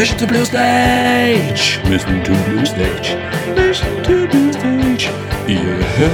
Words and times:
Mission 0.00 0.16
to 0.16 0.26
Blue 0.26 0.46
Stage. 0.46 1.78
Mission 1.86 2.24
to 2.24 2.32
Blue 2.48 2.64
Stage. 2.64 3.18
Mission 3.54 4.02
to 4.02 4.26
Blue 4.28 4.50
Stage. 4.50 5.10
Yeah. 5.46 6.08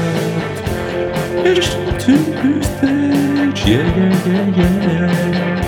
Mission 1.45 1.97
to 1.97 2.19
Blue 2.43 2.61
Stage. 2.65 3.65
Yeah, 3.65 3.87
yeah, 3.97 4.57
yeah, 4.57 4.83
yeah. 4.91 5.63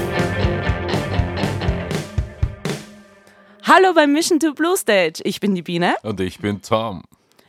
Hallo 3.62 3.94
beim 3.94 4.12
Mission 4.12 4.40
to 4.40 4.52
Blue 4.52 4.76
Stage. 4.76 5.20
Ich 5.22 5.38
bin 5.38 5.54
die 5.54 5.62
Biene. 5.62 5.94
Und 6.02 6.18
ich 6.18 6.40
bin 6.40 6.60
Tom. 6.60 7.04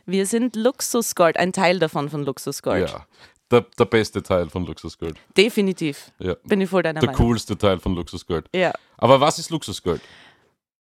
Wir 0.06 0.24
sind 0.24 0.54
Luxusgold, 0.54 1.36
ein 1.36 1.52
Teil 1.52 1.80
davon 1.80 2.08
von 2.08 2.24
Luxusgold. 2.24 2.90
Ja. 2.90 3.06
Der, 3.50 3.62
der 3.76 3.86
beste 3.86 4.22
Teil 4.22 4.48
von 4.48 4.64
Luxusgold. 4.66 5.16
Definitiv. 5.36 6.12
Ja. 6.20 6.36
Bin 6.44 6.60
ich 6.60 6.70
voll 6.70 6.84
deiner 6.84 7.00
Der 7.00 7.10
Meinung. 7.10 7.26
coolste 7.26 7.58
Teil 7.58 7.80
von 7.80 7.96
Luxusgold. 7.96 8.48
Ja. 8.54 8.72
Aber 8.98 9.20
was 9.20 9.40
ist 9.40 9.50
Luxusgold? 9.50 10.00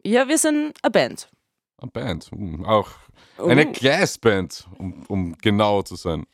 Ja, 0.05 0.27
wir 0.27 0.37
sind 0.37 0.73
eine 0.81 0.91
Band. 0.91 1.27
Eine 1.77 1.91
Band. 1.91 2.25
Hm, 2.31 2.65
Auch 2.65 2.89
eine 3.37 3.67
Oh. 3.67 3.71
Glassband, 3.71 4.65
um, 4.77 5.03
um 5.07 5.37
genau 5.41 5.81
zu 5.81 5.95
sein. 5.95 6.25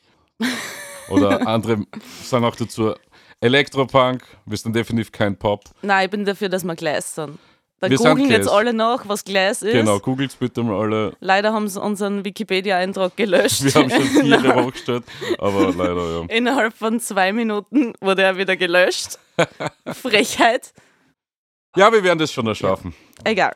Oder 1.08 1.46
andere 1.46 1.84
sagen 2.22 2.44
auch 2.44 2.54
dazu 2.56 2.94
Elektropunk. 3.40 4.22
Wir 4.46 4.56
sind 4.56 4.76
definitiv 4.76 5.10
kein 5.10 5.36
Pop. 5.36 5.64
Nein, 5.82 6.04
ich 6.04 6.10
bin 6.10 6.24
dafür, 6.24 6.48
dass 6.48 6.62
wir 6.64 6.76
Glas 6.76 7.14
sind. 7.16 7.38
Da 7.80 7.90
Wir 7.90 7.96
googeln 7.96 8.30
jetzt 8.30 8.48
alle 8.48 8.72
nach, 8.72 9.08
was 9.08 9.24
Glas 9.24 9.62
ist. 9.62 9.72
Genau, 9.72 9.98
googelt 9.98 10.38
bitte 10.38 10.62
mal 10.62 10.80
alle. 10.80 11.16
Leider 11.18 11.52
haben 11.52 11.66
sie 11.66 11.80
unseren 11.80 12.24
Wikipedia-Eintrag 12.24 13.16
gelöscht. 13.16 13.64
Wir 13.64 13.74
haben 13.74 13.90
schon 13.90 14.02
viele 14.04 14.54
hochgestellt, 14.64 15.02
aber 15.38 15.72
leider, 15.72 16.20
ja. 16.20 16.24
Innerhalb 16.28 16.74
von 16.74 17.00
zwei 17.00 17.32
Minuten 17.32 17.94
wurde 18.00 18.22
er 18.22 18.36
wieder 18.36 18.56
gelöscht. 18.56 19.18
Frechheit. 19.92 20.72
Ja, 21.74 21.90
wir 21.90 22.04
werden 22.04 22.18
das 22.18 22.32
schon 22.32 22.46
erschaffen. 22.46 22.94
Egal. 23.24 23.54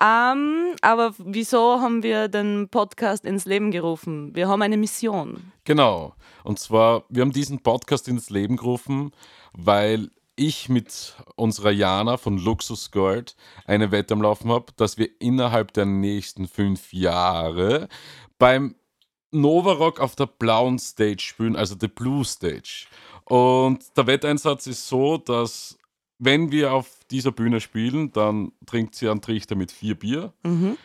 Ähm, 0.00 0.76
aber 0.82 1.14
wieso 1.18 1.80
haben 1.80 2.02
wir 2.02 2.28
den 2.28 2.68
Podcast 2.68 3.24
ins 3.24 3.46
Leben 3.46 3.70
gerufen? 3.70 4.34
Wir 4.34 4.48
haben 4.48 4.62
eine 4.62 4.76
Mission. 4.76 5.52
Genau. 5.64 6.14
Und 6.44 6.58
zwar, 6.58 7.04
wir 7.08 7.22
haben 7.22 7.32
diesen 7.32 7.60
Podcast 7.62 8.06
ins 8.06 8.30
Leben 8.30 8.56
gerufen, 8.56 9.12
weil 9.54 10.10
ich 10.36 10.68
mit 10.68 11.16
unserer 11.36 11.72
Jana 11.72 12.16
von 12.16 12.38
Luxus 12.38 12.90
Gold 12.92 13.34
eine 13.66 13.90
Wette 13.90 14.14
am 14.14 14.22
Laufen 14.22 14.52
habe, 14.52 14.66
dass 14.76 14.98
wir 14.98 15.08
innerhalb 15.18 15.72
der 15.72 15.86
nächsten 15.86 16.46
fünf 16.46 16.92
Jahre 16.92 17.88
beim 18.38 18.76
Nova 19.30 19.72
Rock 19.72 20.00
auf 20.00 20.14
der 20.16 20.26
blauen 20.26 20.78
Stage 20.78 21.20
spielen, 21.20 21.56
also 21.56 21.74
der 21.74 21.88
Blue 21.88 22.24
Stage. 22.24 22.86
Und 23.24 23.84
der 23.96 24.06
Wetteinsatz 24.06 24.66
ist 24.66 24.86
so, 24.86 25.18
dass 25.18 25.77
wenn 26.18 26.50
wir 26.50 26.72
auf 26.72 26.88
dieser 27.10 27.32
Bühne 27.32 27.60
spielen, 27.60 28.12
dann 28.12 28.52
trinkt 28.66 28.94
sie 28.94 29.08
einen 29.08 29.20
Trichter 29.20 29.54
mit 29.54 29.72
vier 29.72 29.94
Bier. 29.94 30.32
Mhm. 30.42 30.76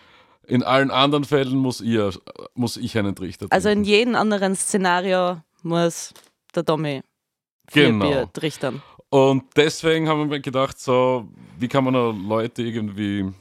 In 0.46 0.64
allen 0.64 0.92
anderen 0.92 1.24
Fällen 1.24 1.58
muss, 1.58 1.80
ihr, 1.82 2.12
muss 2.54 2.78
ich 2.78 2.98
einen 2.98 3.16
Trichter 3.16 3.42
trinken. 3.48 3.54
Also 3.54 3.70
in 3.70 3.84
jedem 3.84 4.16
anderen 4.16 4.56
Szenario 4.56 5.42
muss 5.64 6.14
der 6.54 6.66
Tommy 6.66 7.02
vier 7.70 7.88
Genau. 7.88 8.06
Bier 8.10 8.30
trichtern. 8.34 8.82
Und 9.10 9.44
deswegen 9.56 10.08
haben 10.10 10.30
wir 10.30 10.40
gedacht, 10.40 10.80
so, 10.80 11.28
wie 11.60 11.68
kann 11.68 11.84
man 11.84 12.28
Leute 12.28 12.64
irgendwie 12.64 13.32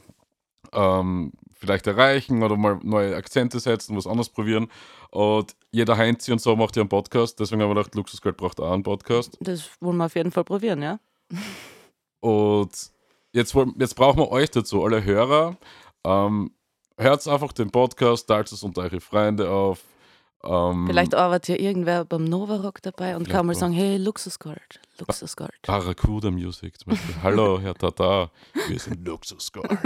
ähm, 0.71 1.31
vielleicht 1.53 1.87
erreichen 1.87 2.43
oder 2.43 2.55
mal 2.57 2.79
neue 2.83 3.15
Akzente 3.15 3.59
setzen, 3.59 3.95
was 3.97 4.05
anderes 4.07 4.29
probieren. 4.29 4.67
Und 5.09 5.55
jeder 5.71 5.97
Heinzi 5.97 6.31
und 6.31 6.39
so 6.39 6.55
macht 6.55 6.75
ja 6.75 6.81
einen 6.81 6.89
Podcast, 6.89 7.39
deswegen 7.39 7.61
haben 7.61 7.69
wir 7.69 7.75
gedacht, 7.75 7.95
Luxusgold 7.95 8.37
braucht 8.37 8.59
auch 8.59 8.71
einen 8.71 8.83
Podcast. 8.83 9.37
Das 9.39 9.69
wollen 9.79 9.97
wir 9.97 10.05
auf 10.05 10.15
jeden 10.15 10.31
Fall 10.31 10.43
probieren, 10.43 10.81
ja? 10.81 10.99
Und 12.23 12.71
jetzt, 13.33 13.53
jetzt 13.77 13.95
brauchen 13.95 14.19
wir 14.19 14.31
euch 14.31 14.49
dazu, 14.49 14.81
alle 14.81 15.03
Hörer. 15.03 15.57
Ähm, 16.05 16.51
hört 16.97 17.27
einfach 17.27 17.51
den 17.51 17.69
Podcast, 17.69 18.27
teilt 18.27 18.49
es 18.49 18.63
unter 18.63 18.83
eure 18.83 19.01
Freunde 19.01 19.49
auf. 19.49 19.81
Ähm, 20.41 20.85
Vielleicht 20.87 21.15
arbeitet 21.15 21.59
ja 21.59 21.65
irgendwer 21.65 22.05
beim 22.05 22.23
Novarock 22.23 22.81
dabei 22.81 23.17
und 23.17 23.27
kann 23.27 23.45
mal 23.45 23.55
sagen, 23.55 23.73
hey, 23.73 23.97
Luxusgold, 23.97 24.79
Luxusgold. 24.99 25.51
Barracuda 25.67 26.31
Music 26.31 26.79
zum 26.79 26.91
Beispiel. 26.91 27.15
Hallo, 27.23 27.59
Herr 27.59 27.73
Tata, 27.75 28.31
wir 28.69 28.79
sind 28.79 29.05
Luxusgold. 29.05 29.69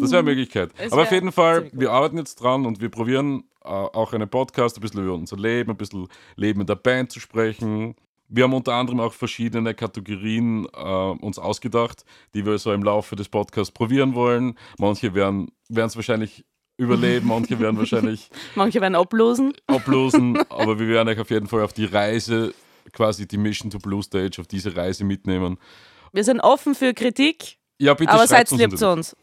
Das 0.00 0.10
wäre 0.10 0.18
eine 0.20 0.30
Möglichkeit. 0.30 0.70
Es 0.76 0.92
Aber 0.92 1.02
auf 1.02 1.12
jeden 1.12 1.32
Fall, 1.32 1.70
wir 1.72 1.90
arbeiten 1.90 2.18
jetzt 2.18 2.34
dran 2.36 2.66
und 2.66 2.82
wir 2.82 2.90
probieren 2.90 3.44
äh, 3.64 3.68
auch 3.68 4.12
einen 4.12 4.28
Podcast, 4.28 4.76
ein 4.76 4.82
bisschen 4.82 5.02
über 5.02 5.14
unser 5.14 5.38
Leben, 5.38 5.70
ein 5.70 5.76
bisschen 5.78 6.08
Leben 6.34 6.60
in 6.60 6.66
der 6.66 6.74
Band 6.74 7.10
zu 7.10 7.20
sprechen. 7.20 7.94
Wir 8.28 8.44
haben 8.44 8.54
unter 8.54 8.74
anderem 8.74 9.00
auch 9.00 9.12
verschiedene 9.12 9.74
Kategorien 9.74 10.66
äh, 10.66 10.78
uns 10.78 11.38
ausgedacht, 11.38 12.04
die 12.34 12.44
wir 12.44 12.58
so 12.58 12.72
im 12.72 12.82
Laufe 12.82 13.14
des 13.16 13.28
Podcasts 13.28 13.70
probieren 13.72 14.14
wollen. 14.14 14.58
Manche 14.78 15.14
werden 15.14 15.50
es 15.68 15.96
wahrscheinlich 15.96 16.44
überleben, 16.76 17.28
manche 17.28 17.58
werden 17.60 17.78
wahrscheinlich 17.78 18.28
Manche 18.54 18.80
werden 18.80 18.96
ablosen. 18.96 19.52
ablosen, 19.66 20.36
aber 20.50 20.78
wir 20.78 20.88
werden 20.88 21.08
euch 21.08 21.20
auf 21.20 21.30
jeden 21.30 21.46
Fall 21.46 21.62
auf 21.62 21.72
die 21.72 21.84
Reise, 21.86 22.52
quasi 22.92 23.26
die 23.28 23.38
Mission 23.38 23.70
to 23.70 23.78
Blue 23.78 24.02
Stage, 24.02 24.40
auf 24.40 24.46
diese 24.46 24.74
Reise 24.76 25.04
mitnehmen. 25.04 25.58
Wir 26.12 26.24
sind 26.24 26.40
offen 26.40 26.74
für 26.74 26.94
Kritik, 26.94 27.58
Ja, 27.78 27.94
bitte 27.94 28.10
aber 28.12 28.26
seid 28.26 28.50
lieb 28.50 28.76
zu 28.76 28.90
uns. 28.90 29.16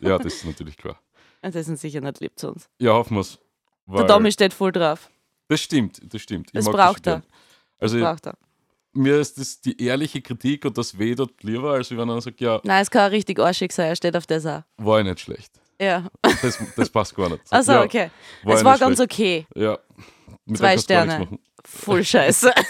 Ja, 0.00 0.16
das 0.18 0.34
ist 0.34 0.46
natürlich 0.46 0.76
klar. 0.76 0.98
Das 1.42 1.66
sind 1.66 1.78
sicher 1.78 2.00
nicht 2.00 2.20
lieb 2.20 2.38
zu 2.38 2.52
uns. 2.52 2.68
Ja, 2.78 2.92
hoffen 2.92 3.16
wir 3.16 3.20
es. 3.22 3.38
Der 3.88 4.06
Tommy 4.06 4.30
steht 4.30 4.54
voll 4.54 4.70
drauf. 4.70 5.10
Das 5.48 5.60
stimmt, 5.60 6.00
das 6.12 6.22
stimmt. 6.22 6.48
Ich 6.48 6.52
Das 6.52 6.64
braucht 6.66 7.04
schon 7.04 7.12
er. 7.14 7.20
gern. 7.20 7.22
Also 7.82 7.98
mir 8.94 9.18
ist 9.18 9.38
das 9.38 9.60
die 9.60 9.82
ehrliche 9.82 10.20
Kritik 10.20 10.64
und 10.64 10.76
das 10.76 10.98
weh 10.98 11.14
dort 11.14 11.42
lieber, 11.42 11.72
als 11.72 11.90
wenn 11.90 12.00
einer 12.00 12.20
sagt, 12.20 12.40
ja, 12.40 12.60
Nein, 12.64 12.82
es 12.82 12.90
kann 12.90 13.08
auch 13.08 13.12
richtig 13.12 13.38
arschig 13.38 13.72
sein, 13.72 13.88
er 13.88 13.96
steht 13.96 14.16
auf 14.16 14.26
das 14.26 14.44
auch. 14.46 14.62
war 14.76 15.00
ich 15.00 15.06
nicht 15.06 15.20
schlecht. 15.20 15.52
Ja. 15.80 16.08
Das, 16.42 16.58
das 16.76 16.90
passt 16.90 17.14
gar 17.16 17.28
nicht. 17.30 17.42
Also, 17.50 17.72
ja, 17.72 17.82
okay. 17.82 18.10
war 18.44 18.54
es 18.54 18.64
war 18.64 18.78
ganz 18.78 18.96
schlecht. 18.98 19.12
okay. 19.12 19.46
Ja. 19.56 19.78
Mit 20.44 20.58
Zwei 20.58 20.74
der 20.74 20.82
Sterne. 20.82 21.38
Voll 21.64 22.04
scheiße. 22.04 22.52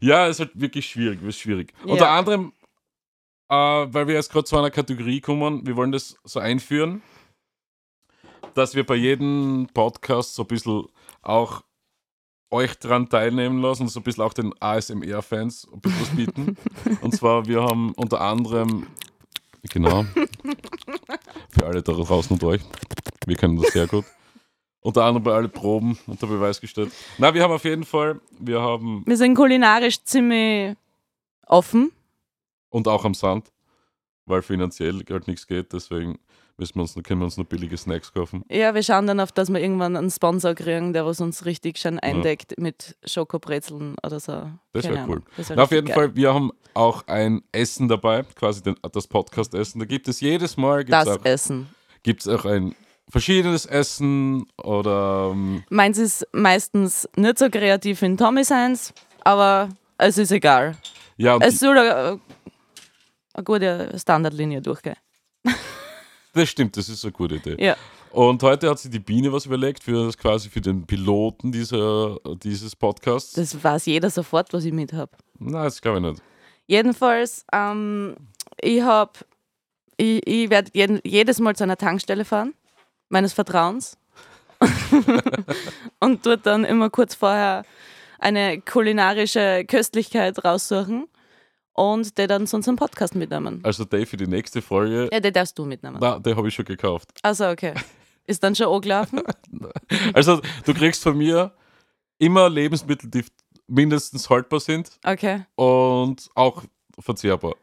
Ja, 0.00 0.26
es 0.26 0.40
ist 0.40 0.40
halt 0.40 0.60
wirklich 0.60 0.86
schwierig, 0.86 1.22
ist 1.22 1.38
schwierig. 1.38 1.72
Ja. 1.86 1.92
Unter 1.92 2.10
anderem, 2.10 2.52
äh, 3.48 3.54
weil 3.54 4.08
wir 4.08 4.14
jetzt 4.16 4.32
gerade 4.32 4.42
zu 4.44 4.58
einer 4.58 4.72
Kategorie 4.72 5.20
kommen, 5.20 5.64
wir 5.64 5.76
wollen 5.76 5.92
das 5.92 6.16
so 6.24 6.40
einführen, 6.40 7.02
dass 8.54 8.74
wir 8.74 8.84
bei 8.84 8.96
jedem 8.96 9.68
Podcast 9.72 10.34
so 10.34 10.42
ein 10.42 10.48
bisschen 10.48 10.86
auch 11.22 11.62
euch 12.52 12.78
dran 12.78 13.08
teilnehmen 13.08 13.60
lassen, 13.60 13.88
so 13.88 14.00
ein 14.00 14.02
bisschen 14.02 14.22
auch 14.22 14.34
den 14.34 14.52
ASMR-Fans 14.60 15.68
ein 15.72 15.80
bisschen 15.80 16.00
was 16.00 16.10
bieten. 16.10 16.56
Und 17.00 17.14
zwar, 17.14 17.46
wir 17.46 17.62
haben 17.62 17.92
unter 17.94 18.20
anderem, 18.20 18.86
genau, 19.62 20.04
für 21.48 21.66
alle 21.66 21.82
da 21.82 21.92
draußen 21.92 22.34
und 22.34 22.44
euch, 22.44 22.60
wir 23.26 23.36
können 23.36 23.60
das 23.60 23.72
sehr 23.72 23.86
gut. 23.86 24.04
Unter 24.80 25.04
anderem 25.04 25.22
bei 25.22 25.32
alle 25.32 25.48
Proben 25.48 25.96
unter 26.06 26.26
Beweis 26.26 26.60
gestellt. 26.60 26.92
Na, 27.16 27.32
wir 27.32 27.42
haben 27.42 27.52
auf 27.52 27.64
jeden 27.64 27.84
Fall, 27.84 28.20
wir 28.38 28.60
haben 28.60 29.04
Wir 29.06 29.16
sind 29.16 29.34
kulinarisch 29.36 30.02
ziemlich 30.04 30.76
offen. 31.46 31.92
Und 32.68 32.88
auch 32.88 33.04
am 33.04 33.14
Sand, 33.14 33.52
weil 34.26 34.42
finanziell 34.42 35.04
halt 35.08 35.28
nichts 35.28 35.46
geht, 35.46 35.72
deswegen 35.72 36.18
müssen 36.56 36.76
wir 36.76 36.82
uns, 36.82 36.94
können 37.02 37.20
wir 37.20 37.24
uns 37.24 37.36
nur 37.36 37.46
billige 37.46 37.76
Snacks 37.76 38.12
kaufen. 38.12 38.44
Ja, 38.50 38.74
wir 38.74 38.82
schauen 38.82 39.06
dann 39.06 39.20
auf, 39.20 39.32
dass 39.32 39.48
wir 39.50 39.60
irgendwann 39.60 39.96
einen 39.96 40.10
Sponsor 40.10 40.54
kriegen, 40.54 40.92
der 40.92 41.04
was 41.06 41.20
uns 41.20 41.44
richtig 41.44 41.78
schön 41.78 41.98
eindeckt 41.98 42.58
mit 42.58 42.96
Schokobrezeln 43.04 43.96
oder 44.02 44.20
so. 44.20 44.50
Das 44.72 44.82
Keine 44.84 44.94
wär 44.96 45.02
Ahnung. 45.04 45.16
cool. 45.16 45.22
Das 45.36 45.48
wär 45.48 45.56
Na, 45.56 45.62
auf 45.64 45.70
jeden 45.72 45.86
geil. 45.88 45.94
Fall, 45.94 46.16
wir 46.16 46.32
haben 46.34 46.50
auch 46.74 47.06
ein 47.06 47.42
Essen 47.52 47.88
dabei, 47.88 48.22
quasi 48.34 48.62
den, 48.62 48.76
das 48.92 49.06
Podcast-Essen. 49.06 49.78
Da 49.80 49.84
gibt 49.86 50.08
es 50.08 50.20
jedes 50.20 50.56
Mal 50.56 50.84
Das 50.84 51.08
auch, 51.08 51.24
Essen. 51.24 51.68
gibt's 52.02 52.26
auch 52.28 52.44
ein 52.44 52.74
verschiedenes 53.10 53.66
Essen 53.66 54.46
oder 54.62 55.30
ähm, 55.32 55.64
Meins 55.68 55.98
ist 55.98 56.26
meistens 56.32 57.08
nicht 57.16 57.38
so 57.38 57.50
kreativ 57.50 58.00
in 58.02 58.16
Tommy 58.16 58.42
seins, 58.44 58.94
aber 59.24 59.68
es 59.98 60.16
ist 60.16 60.30
egal. 60.32 60.76
ja, 61.18 61.36
Es 61.38 61.60
soll 61.60 61.76
eine, 61.76 62.20
eine 63.34 63.44
gute 63.44 63.92
Standardlinie 63.98 64.62
durchgehen. 64.62 64.96
das 66.34 66.48
stimmt, 66.48 66.76
das 66.76 66.88
ist 66.88 67.04
eine 67.04 67.12
gute 67.12 67.36
Idee. 67.36 67.56
Ja. 67.58 67.76
Und 68.10 68.42
heute 68.42 68.68
hat 68.68 68.78
sich 68.78 68.90
die 68.90 68.98
Biene 68.98 69.32
was 69.32 69.46
überlegt 69.46 69.82
für 69.82 70.06
das 70.06 70.18
quasi 70.18 70.50
für 70.50 70.60
den 70.60 70.86
Piloten 70.86 71.50
dieser, 71.50 72.18
dieses 72.42 72.76
Podcasts. 72.76 73.32
Das 73.32 73.62
weiß 73.62 73.86
jeder 73.86 74.10
sofort, 74.10 74.52
was 74.52 74.64
ich 74.64 74.72
mit 74.72 74.92
habe. 74.92 75.12
Nein, 75.38 75.64
das 75.64 75.80
glaube 75.80 75.98
ich 75.98 76.04
nicht. 76.04 76.22
Jedenfalls, 76.66 77.46
ähm, 77.52 78.16
ich 78.60 78.82
habe, 78.82 79.12
ich, 79.96 80.26
ich 80.26 80.50
werde 80.50 80.70
jedes 81.04 81.40
Mal 81.40 81.56
zu 81.56 81.64
einer 81.64 81.76
Tankstelle 81.76 82.24
fahren, 82.24 82.54
meines 83.08 83.32
Vertrauens. 83.32 83.96
und 86.00 86.24
dort 86.24 86.46
dann 86.46 86.64
immer 86.64 86.88
kurz 86.88 87.14
vorher 87.14 87.64
eine 88.18 88.60
kulinarische 88.60 89.64
Köstlichkeit 89.66 90.44
raussuchen 90.44 91.08
und 91.74 92.16
die 92.18 92.26
dann 92.26 92.46
zu 92.46 92.56
unserem 92.56 92.76
Podcast 92.76 93.14
mitnehmen. 93.14 93.60
Also 93.64 93.84
Dave, 93.84 94.06
für 94.06 94.16
die 94.16 94.26
nächste 94.26 94.60
Folge, 94.62 95.08
Ja, 95.12 95.20
die 95.20 95.32
darfst 95.32 95.58
du 95.58 95.64
mitnehmen. 95.64 95.98
na, 96.00 96.18
den 96.18 96.36
habe 96.36 96.48
ich 96.48 96.54
schon 96.54 96.64
gekauft. 96.64 97.10
Also 97.22 97.48
okay. 97.48 97.74
Ist 98.26 98.42
dann 98.42 98.54
schon 98.54 98.68
angelaufen? 98.68 99.22
Also, 100.14 100.40
du 100.64 100.74
kriegst 100.74 101.02
von 101.02 101.16
mir 101.18 101.52
immer 102.18 102.48
Lebensmittel, 102.48 103.10
die 103.10 103.24
mindestens 103.66 104.28
haltbar 104.30 104.60
sind 104.60 104.90
Okay. 105.04 105.44
und 105.56 106.30
auch 106.34 106.62
verzehrbar. 107.00 107.54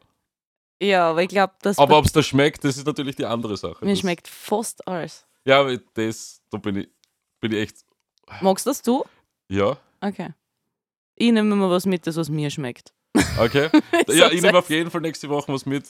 Ja, 0.82 1.10
aber 1.10 1.22
ich 1.22 1.28
glaube, 1.28 1.54
das 1.62 1.78
Aber 1.78 1.98
ob 1.98 2.04
es 2.06 2.12
da 2.12 2.22
schmeckt, 2.22 2.64
das 2.64 2.76
ist 2.76 2.86
natürlich 2.86 3.16
die 3.16 3.24
andere 3.26 3.56
Sache. 3.56 3.84
mir 3.84 3.92
das, 3.92 4.00
schmeckt 4.00 4.28
fast 4.28 4.86
alles. 4.88 5.26
Ja, 5.44 5.60
aber 5.60 5.76
das, 5.94 6.40
da 6.50 6.58
bin 6.58 6.76
ich, 6.76 6.88
bin 7.40 7.52
ich 7.52 7.58
echt. 7.58 7.76
Magst 8.40 8.66
das 8.66 8.82
du? 8.82 9.04
Ja, 9.48 9.76
Okay. 10.02 10.30
Ich 11.16 11.30
nehme 11.32 11.52
immer 11.52 11.68
was 11.70 11.84
mit, 11.84 12.06
das 12.06 12.16
was 12.16 12.30
mir 12.30 12.48
schmeckt. 12.50 12.94
Okay. 13.38 13.68
Ja, 14.08 14.30
ich 14.30 14.42
nehme 14.42 14.58
auf 14.58 14.70
jeden 14.70 14.90
Fall 14.90 15.00
nächste 15.00 15.28
Woche 15.28 15.52
was 15.52 15.66
mit, 15.66 15.84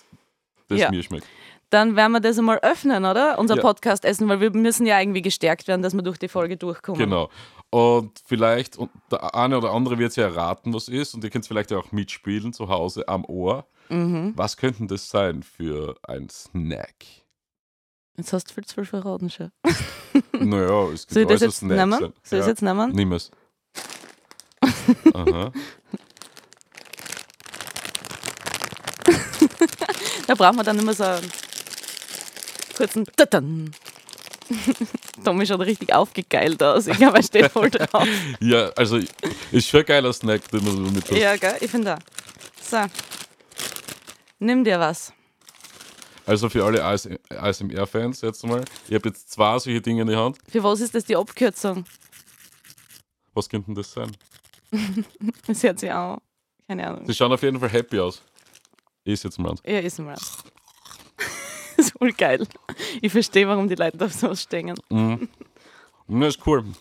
das 0.69 0.79
Ja. 0.79 0.91
mir 0.91 1.03
schmeckt. 1.03 1.27
Dann 1.71 1.95
werden 1.95 2.13
wir 2.13 2.21
das 2.21 2.37
einmal 2.39 2.59
öffnen, 2.59 3.05
oder? 3.05 3.39
Unser 3.39 3.57
Ja. 3.57 3.63
Podcast 3.63 4.05
essen, 4.05 4.29
weil 4.29 4.41
wir 4.41 4.51
müssen 4.51 4.87
ja 4.87 4.99
irgendwie 5.01 5.23
gestärkt 5.23 5.69
werden, 5.69 5.83
dass 5.83 5.95
wir 5.95 6.03
durch 6.03 6.19
die 6.19 6.27
Folge 6.29 6.57
durchkommen. 6.57 6.99
Genau. 6.99 7.31
Und 7.71 8.21
vielleicht, 8.27 8.77
und 8.77 8.91
der 9.13 9.35
eine 9.37 9.57
oder 9.57 9.71
andere 9.71 9.97
wird 9.99 10.17
ja 10.17 10.25
erraten, 10.25 10.75
was 10.75 10.89
ist, 10.89 11.15
und 11.15 11.23
ihr 11.23 11.31
könnt 11.31 11.47
vielleicht 11.47 11.71
ja 11.71 11.79
auch 11.79 11.93
mitspielen 11.93 12.53
zu 12.53 12.69
Hause 12.69 13.07
am 13.07 13.25
Ohr. 13.25 13.67
Mhm. 13.89 14.33
Was 14.35 14.57
könnten 14.57 14.89
das 14.89 15.09
sein 15.11 15.45
für 15.45 15.95
ein 16.03 16.29
Snack? 16.29 16.95
Jetzt 18.17 18.33
hast 18.33 18.51
du 18.51 18.55
viel 18.55 18.65
zu 18.65 18.75
viel 18.75 18.85
verraten 18.87 19.31
schon. 19.31 19.53
Naja, 20.33 20.89
es 20.93 21.07
gibt 21.07 21.13
Soll 21.13 21.23
ich 21.23 21.29
das 21.29 21.41
jetzt 21.43 21.57
Snacks 21.59 21.77
nehmen? 21.79 22.13
Soll 22.23 22.39
ich 22.39 22.45
das 22.45 22.47
jetzt 22.47 22.63
nehmen? 22.63 22.91
Nimm 22.93 23.13
es. 23.13 23.31
Aha. 25.15 25.53
Da 30.27 30.35
brauchen 30.35 30.57
wir 30.57 30.65
dann 30.65 30.79
immer 30.79 30.95
so 30.95 31.05
einen 31.05 31.31
kurzen 32.77 33.05
Tadan. 33.17 33.73
Tommy 35.25 35.47
schaut 35.47 35.61
richtig 35.61 35.93
aufgegeilt 35.93 36.63
aus. 36.63 36.87
Ich 36.87 36.97
glaube, 36.97 37.19
er 37.19 37.23
steht 37.23 37.51
voll 37.53 37.71
drauf. 37.71 38.07
Ja, 38.41 38.71
also 38.71 38.99
ist 39.53 39.69
schon 39.69 39.81
ein 39.81 39.87
geiler 39.87 40.13
Snack, 40.13 40.49
den 40.51 40.65
man 40.65 40.77
so 40.77 40.83
mit 40.83 41.05
hast. 41.11 41.17
Ja, 41.19 41.37
gell? 41.37 41.57
Ich 41.61 41.71
finde 41.71 41.95
auch. 41.95 41.99
So. 42.63 42.79
Nimm 44.39 44.65
dir 44.65 44.81
was. 44.81 45.13
Also 46.27 46.49
für 46.49 46.65
alle 46.65 46.85
ASMR-Fans 46.85 48.21
jetzt 48.21 48.45
mal. 48.47 48.65
Ich 48.89 48.95
habe 48.95 49.09
jetzt 49.09 49.31
zwei 49.31 49.59
solche 49.59 49.81
Dinge 49.81 50.03
in 50.03 50.09
der 50.09 50.19
Hand. 50.19 50.39
Für 50.49 50.63
was 50.63 50.81
ist 50.81 50.95
das 50.95 51.05
die 51.05 51.17
Abkürzung? 51.17 51.85
Was 53.35 53.49
könnten 53.49 53.75
das 53.75 53.93
sein? 53.93 54.11
Das 55.47 55.63
hört 55.63 55.81
sich 55.81 55.91
auch. 55.91 56.19
Keine 56.69 56.87
Ahnung. 56.87 57.05
Sie 57.07 57.15
schauen 57.15 57.33
auf 57.33 57.43
jeden 57.43 57.59
Fall 57.59 57.69
happy 57.71 57.99
aus. 57.99 58.23
Ist 59.11 59.25
jetzt 59.25 59.39
mal. 59.41 59.55
Ja, 59.67 59.81
ist 59.81 59.99
mal. 59.99 60.15
Das 60.15 60.45
ist 61.87 61.99
voll 61.99 62.13
geil. 62.13 62.47
Ich 63.01 63.11
verstehe, 63.11 63.49
warum 63.49 63.69
die 63.69 63.75
Leute 63.75 64.05
auf 64.05 64.13
sowas 64.13 64.43
stehen. 64.43 64.75
Mhm. 64.89 65.29
Ja, 66.09 66.27
ist 66.29 66.39
cool. 66.47 66.65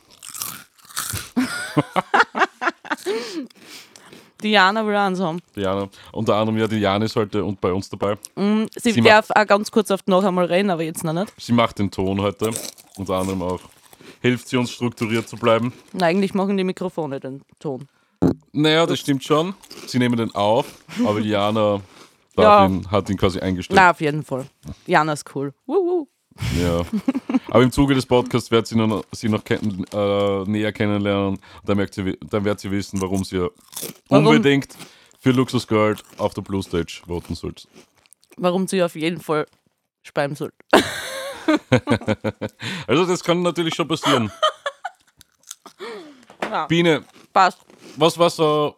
Diana 4.44 4.86
will 4.86 4.96
eins 4.96 5.20
haben. 5.20 5.42
Diana. 5.56 5.90
Unter 6.12 6.36
anderem 6.36 6.60
ja, 6.60 6.68
Diana 6.68 7.04
ist 7.06 7.16
heute 7.16 7.44
und 7.44 7.60
bei 7.60 7.74
uns 7.74 7.90
dabei. 7.90 8.16
Mm, 8.36 8.66
Sie, 8.76 8.92
Sie 8.92 9.02
darf 9.02 9.30
auch 9.32 9.48
ganz 9.48 9.70
kurz 9.72 9.90
oft 9.92 10.08
noch 10.08 10.24
einmal 10.24 10.46
reden, 10.46 10.70
aber 10.70 10.84
jetzt 10.84 11.04
noch 11.04 11.14
nicht. 11.14 11.34
Sie 11.38 11.52
macht 11.52 11.80
den 11.80 11.90
Ton 11.92 12.22
heute. 12.22 12.52
Unter 12.96 13.16
anderem 13.16 13.42
auch. 13.42 13.60
Hilft 14.22 14.48
sie 14.48 14.58
uns 14.58 14.72
strukturiert 14.72 15.28
zu 15.28 15.36
bleiben. 15.36 15.74
Na, 15.94 16.06
eigentlich 16.06 16.34
machen 16.34 16.56
die 16.58 16.64
Mikrofone 16.64 17.20
den 17.20 17.42
Ton. 17.60 17.88
Naja, 18.52 18.86
das 18.86 19.00
stimmt 19.00 19.24
schon. 19.24 19.56
Sie 19.88 19.98
nehmen 20.00 20.18
den 20.18 20.34
auf, 20.36 20.66
aber 21.06 21.22
Diana 21.22 21.82
darf 22.42 22.72
Ja. 22.72 22.92
hat 22.92 23.10
ihn 23.10 23.18
quasi 23.18 23.40
eingestellt. 23.40 23.76
Na, 23.80 23.92
auf 23.92 24.02
jeden 24.02 24.24
Fall. 24.24 24.46
Diana 24.88 25.14
ist 25.14 25.26
cool. 25.36 25.54
Wuhu. 25.66 26.08
Ja. 26.58 26.82
Aber 27.50 27.64
im 27.64 27.72
Zuge 27.72 27.94
des 27.96 28.06
Podcasts 28.06 28.50
wird 28.50 28.66
sie 28.68 28.76
noch, 28.78 29.04
sie 29.12 29.28
noch 29.30 29.44
kenn, 29.44 29.84
äh, 29.94 30.44
näher 30.46 30.72
kennenlernen. 30.72 31.38
Dann, 31.66 31.78
merkt 31.78 31.94
sie, 31.94 32.18
dann 32.30 32.46
wird 32.46 32.60
sie 32.60 32.72
wissen, 32.72 33.02
warum 33.02 33.24
sie 33.26 33.40
Warum? 34.08 34.28
unbedingt 34.28 34.70
für 35.20 35.32
Luxus 35.32 35.68
Gold 35.68 36.02
auf 36.18 36.34
der 36.34 36.42
Blue 36.44 36.64
Stage 36.64 37.02
voten 37.06 37.36
sollte. 37.36 37.68
Warum 38.38 38.68
sie 38.68 38.82
auf 38.82 38.96
jeden 38.96 39.20
Fall 39.20 39.46
speiben 40.02 40.36
soll. 40.36 40.54
Also 42.88 43.06
das 43.06 43.24
kann 43.24 43.42
natürlich 43.42 43.74
schon 43.74 43.88
passieren. 43.88 44.32
Ja, 46.44 46.68
Biene, 46.68 47.04
passt. 47.34 47.58
was 47.96 48.18
war 48.18 48.30
so 48.30 48.76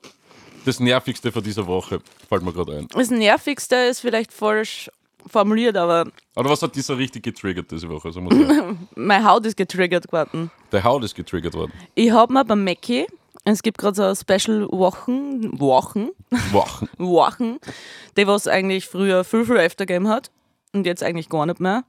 das 0.66 0.80
Nervigste 0.80 1.32
von 1.32 1.44
dieser 1.44 1.66
Woche? 1.68 2.00
Fällt 2.30 2.44
mir 2.44 2.54
gerade 2.54 2.78
ein. 2.78 2.88
Das 2.94 3.10
Nervigste 3.10 3.76
ist 3.76 4.00
vielleicht 4.00 4.32
falsch 4.32 4.90
formuliert, 5.28 5.78
aber 5.78 6.08
Oder 6.36 6.50
was 6.50 6.62
hat 6.62 6.76
dieser 6.76 6.98
richtig 6.98 7.24
getriggert 7.24 7.72
diese 7.72 7.88
Woche? 7.90 8.12
Sagen 8.12 8.30
wir 8.30 8.56
so. 8.56 8.78
meine 8.96 9.26
Haut 9.26 9.46
ist 9.46 9.58
getriggert 9.58 10.08
geworden. 10.08 10.52
Der 10.72 10.84
Haut 10.84 11.04
ist 11.04 11.16
getriggert 11.16 11.54
worden. 11.54 11.74
Ich 11.96 12.12
habe 12.12 12.34
mir 12.34 12.44
beim 12.46 12.64
Mackie, 12.64 13.06
es 13.44 13.64
gibt 13.64 13.78
gerade 13.78 13.96
so 13.96 14.16
Special 14.16 14.68
Wochen, 14.72 15.60
Wochen, 15.60 16.10
Wochen. 16.52 16.90
Wochen, 16.98 17.58
die 18.18 18.28
was 18.28 18.48
eigentlich 18.48 18.88
früher 18.88 19.24
viel, 19.24 19.46
viel 19.46 19.58
öfter 19.58 19.86
gegeben 19.86 20.08
hat 20.08 20.32
und 20.74 20.86
jetzt 20.86 21.04
eigentlich 21.04 21.30
gar 21.30 21.46
nicht 21.46 21.60
mehr. 21.60 21.84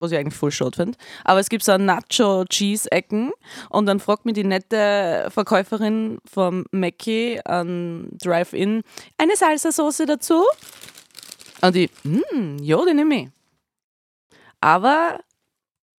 Was 0.00 0.12
ich 0.12 0.18
eigentlich 0.18 0.36
voll 0.38 0.52
schade 0.52 0.76
finde. 0.76 0.98
Aber 1.24 1.40
es 1.40 1.48
gibt 1.48 1.64
so 1.64 1.76
Nacho-Cheese-Ecken 1.76 3.32
und 3.68 3.86
dann 3.86 3.98
fragt 3.98 4.26
mich 4.26 4.34
die 4.34 4.44
nette 4.44 5.28
Verkäuferin 5.30 6.18
vom 6.24 6.64
Mackie 6.70 7.40
an 7.44 8.08
Drive-In, 8.12 8.82
eine 9.16 9.36
Salsa-Soße 9.36 10.06
dazu? 10.06 10.44
Und 11.60 11.74
ich, 11.74 11.90
hm, 12.02 12.58
ja, 12.60 12.84
die 12.84 12.94
nehme 12.94 13.22
ich. 13.22 13.28
Aber 14.60 15.20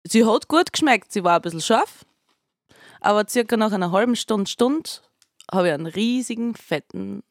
sie 0.05 0.25
hat 0.25 0.49
gut 0.49 0.73
geschmeckt. 0.73 1.13
Sie 1.13 1.25
war 1.25 1.37
ein 1.37 1.43
bisschen 1.43 1.61
scharf. 1.61 2.05
Aber 3.01 3.27
circa 3.29 3.57
nach 3.57 3.73
einer 3.73 3.93
halben 3.93 4.17
Stunde, 4.17 4.51
Stunde 4.51 4.91
habe 5.51 5.69
ich 5.69 5.75
einen 5.75 5.87
riesigen, 5.87 6.55
fetten 6.55 7.23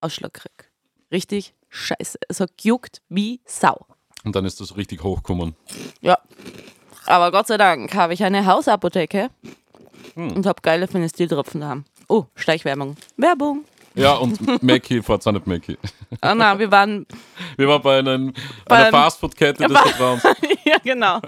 Ausschlag 0.00 0.34
gekriegt. 0.34 0.70
Richtig 1.10 1.54
scheiße. 1.68 2.18
Es 2.28 2.40
hat 2.40 2.56
gejuckt 2.56 3.02
wie 3.08 3.40
Sau. 3.44 3.86
Und 4.24 4.34
dann 4.34 4.44
ist 4.44 4.60
das 4.60 4.76
richtig 4.76 5.02
hochgekommen. 5.02 5.54
Ja. 6.00 6.18
Aber 7.06 7.30
Gott 7.30 7.46
sei 7.46 7.56
Dank 7.58 7.94
habe 7.94 8.14
ich 8.14 8.24
eine 8.24 8.46
Hausapotheke 8.46 9.28
und 10.14 10.46
habe 10.46 10.60
geile 10.62 10.88
Phenestiltropfen 10.88 11.60
daheim. 11.60 11.84
Oh, 12.08 12.24
Schleichwerbung. 12.34 12.96
Werbung. 13.16 13.64
Ja, 13.94 14.14
und 14.14 14.62
Mackie 14.62 15.02
fährt 15.04 15.26
auch 15.26 15.32
nicht 15.32 15.46
Mackie. 15.46 15.78
Ah 16.20 16.34
nein, 16.34 16.58
wir 16.58 16.70
waren, 16.70 17.06
Wir 17.56 17.68
waren 17.68 17.82
bei 17.82 17.98
einem, 17.98 18.32
Bei 18.66 18.76
einer 18.76 18.90
Fastfood-Kette 18.90 19.68
des 19.68 19.78
Vertrauens. 19.78 20.22
ja 20.64 20.78
genau, 20.82 21.20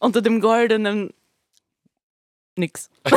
unter 0.00 0.22
dem 0.22 0.40
goldenen 0.40 1.10
nix. 2.56 2.88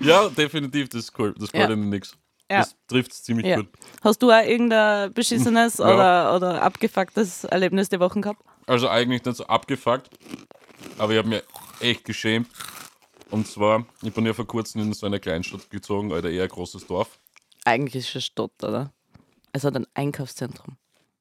Ja, 0.00 0.28
definitiv, 0.30 0.88
das 0.88 1.04
ist 1.04 1.18
cool. 1.18 1.34
Das 1.38 1.50
Ja. 1.52 1.66
goldene 1.66 1.86
Nix. 1.86 2.16
Ja. 2.50 2.58
Das 2.60 2.74
trifft 2.88 3.12
es 3.12 3.22
ziemlich 3.22 3.46
Ja. 3.46 3.56
gut. 3.56 3.68
Hast 4.02 4.20
du 4.22 4.30
auch 4.30 4.42
irgendein 4.44 5.12
beschissenes 5.12 5.78
Ja. 5.78 5.84
oder, 5.86 6.36
oder 6.36 6.62
abgefucktes 6.62 7.44
Erlebnis 7.44 7.88
der 7.88 8.00
Wochen 8.00 8.20
gehabt? 8.22 8.42
Also 8.66 8.88
eigentlich 8.88 9.24
nicht 9.24 9.36
so 9.36 9.46
abgefuckt, 9.46 10.10
aber 10.98 11.12
ich 11.12 11.18
habe 11.18 11.28
mir 11.28 11.42
echt 11.80 12.04
geschämt. 12.04 12.48
Und 13.30 13.46
zwar, 13.46 13.86
ich 14.02 14.12
bin 14.12 14.26
ja 14.26 14.32
vor 14.32 14.46
kurzem 14.46 14.80
in 14.82 14.92
so 14.92 15.06
eine 15.06 15.20
Kleinstadt 15.20 15.70
gezogen, 15.70 16.10
oder 16.12 16.28
eher 16.30 16.42
ein 16.44 16.48
großes 16.48 16.86
Dorf. 16.86 17.18
Eigentlich 17.64 17.94
ist 18.04 18.08
es 18.08 18.14
eine 18.16 18.22
Stadt, 18.22 18.64
oder? 18.64 18.92
Es 19.52 19.64
hat 19.64 19.76
ein 19.76 19.86
Einkaufszentrum. 19.94 20.76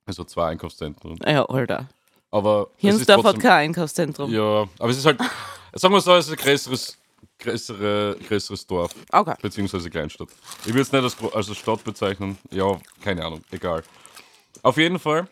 Also 0.05 0.23
zwei 0.23 0.47
Einkaufszentren. 0.49 1.19
Ja, 1.25 1.45
Alter. 1.45 1.87
Aber 2.31 2.69
Hirnsdorf 2.77 3.23
hat 3.23 3.39
kein 3.39 3.69
Einkaufszentrum. 3.69 4.31
Ja, 4.31 4.67
aber 4.79 4.89
es 4.89 4.97
ist 4.97 5.05
halt, 5.05 5.19
sagen 5.73 5.93
wir 5.93 6.01
so, 6.01 6.15
es 6.15 6.27
ist 6.27 6.31
ein 6.33 6.37
größeres, 6.43 6.97
größere, 7.39 8.17
größeres 8.27 8.65
Dorf, 8.67 8.93
Okay. 9.11 9.35
beziehungsweise 9.41 9.89
Kleinstadt. 9.89 10.29
Ich 10.61 10.67
würde 10.67 10.81
es 10.81 10.91
nicht 10.91 11.03
als, 11.03 11.17
als 11.33 11.55
Stadt 11.57 11.83
bezeichnen. 11.83 12.37
Ja, 12.51 12.79
keine 13.01 13.25
Ahnung, 13.25 13.43
egal. 13.51 13.83
Auf 14.61 14.77
jeden 14.77 14.99
Fall, 14.99 15.27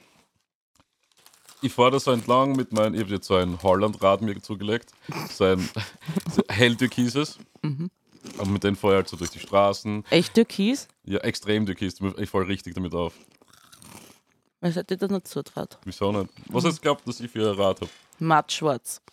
ich 1.61 1.73
fahre 1.73 1.91
da 1.91 1.99
so 1.99 2.11
entlang 2.11 2.55
mit 2.55 2.71
meinem, 2.71 2.93
ich 2.93 3.01
habe 3.01 3.11
jetzt 3.13 3.27
so 3.27 3.35
ein 3.35 3.61
Hollandrad 3.61 4.21
mir 4.21 4.39
zugelegt, 4.41 4.91
so 5.29 5.43
ein 5.45 5.59
so 6.35 6.41
hell-türkises. 6.49 7.39
Und 7.63 8.51
mit 8.51 8.63
denen 8.63 8.75
fahre 8.75 8.93
ich 8.93 8.97
halt 8.97 9.09
so 9.09 9.17
durch 9.17 9.31
die 9.31 9.39
Straßen. 9.39 10.03
Echt 10.09 10.33
Türkis? 10.33 10.87
Ja, 11.05 11.19
extrem 11.19 11.65
türkis. 11.65 11.95
Ich 12.17 12.29
fahre 12.29 12.47
richtig 12.47 12.73
damit 12.75 12.93
auf. 12.93 13.13
Was 14.59 14.75
hat 14.75 14.89
dir 14.89 14.97
das 14.97 15.09
nicht 15.09 15.27
zutraut? 15.27 15.77
Wieso 15.85 16.11
nicht? 16.11 16.29
Was 16.49 16.65
hast 16.65 16.77
du 16.77 16.81
glaubt, 16.81 17.07
dass 17.07 17.19
ich 17.19 17.31
für 17.31 17.51
ein 17.51 17.55
Rad 17.57 17.81
habe? 17.81 17.91
Matt 18.19 18.51
schwarz. 18.51 19.01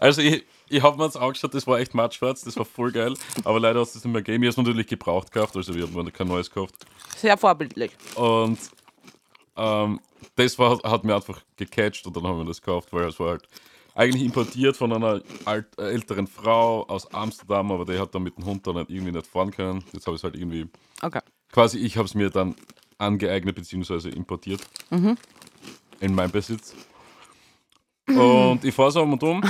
Also 0.00 0.22
ich, 0.22 0.44
ich 0.70 0.82
habe 0.82 0.96
mir 0.96 1.04
das 1.04 1.16
angeschaut, 1.16 1.52
das 1.52 1.66
war 1.66 1.78
echt 1.80 1.94
mattschwarz, 1.94 2.42
das 2.42 2.56
war 2.56 2.64
voll 2.64 2.92
geil, 2.92 3.14
aber 3.44 3.60
leider 3.60 3.80
hat 3.80 3.88
es 3.88 3.94
das 3.94 4.04
nicht 4.04 4.12
mehr 4.12 4.22
gegeben. 4.22 4.44
Ich 4.44 4.48
habe 4.48 4.60
es 4.62 4.66
natürlich 4.66 4.86
gebraucht 4.86 5.30
gekauft, 5.32 5.56
also 5.56 5.74
wir 5.74 5.82
haben 5.82 6.12
kein 6.12 6.28
neues 6.28 6.48
gekauft. 6.48 6.74
Sehr 7.16 7.36
vorbildlich. 7.36 7.90
Und 8.14 8.58
ähm, 9.56 10.00
das 10.36 10.58
war, 10.58 10.78
hat 10.82 11.04
mir 11.04 11.14
einfach 11.16 11.40
gecatcht 11.56 12.06
und 12.06 12.16
dann 12.16 12.24
haben 12.24 12.38
wir 12.38 12.44
das 12.44 12.60
gekauft, 12.60 12.92
weil 12.92 13.08
es 13.08 13.18
war 13.20 13.30
halt 13.30 13.48
eigentlich 13.94 14.24
importiert 14.24 14.76
von 14.76 14.92
einer 14.92 15.20
alt, 15.44 15.66
äh, 15.78 15.90
älteren 15.90 16.26
Frau 16.26 16.84
aus 16.86 17.12
Amsterdam, 17.12 17.72
aber 17.72 17.84
die 17.84 17.98
hat 17.98 18.14
dann 18.14 18.22
mit 18.22 18.36
dem 18.38 18.44
Hund 18.46 18.66
dann 18.66 18.76
halt 18.76 18.88
irgendwie 18.90 19.12
nicht 19.12 19.26
fahren 19.26 19.50
können. 19.50 19.84
Jetzt 19.92 20.06
habe 20.06 20.14
ich 20.14 20.20
es 20.20 20.24
halt 20.24 20.36
irgendwie, 20.36 20.66
Okay. 21.02 21.20
quasi 21.50 21.78
ich 21.78 21.96
habe 21.96 22.06
es 22.06 22.14
mir 22.14 22.30
dann 22.30 22.54
angeeignet 22.98 23.56
bzw. 23.56 24.08
importiert 24.10 24.60
in 26.00 26.14
meinem 26.14 26.30
Besitz. 26.30 26.74
Und 28.16 28.64
ich 28.64 28.74
fahre 28.74 28.92
so 28.92 29.02
um 29.02 29.12
und 29.12 29.22
um 29.22 29.42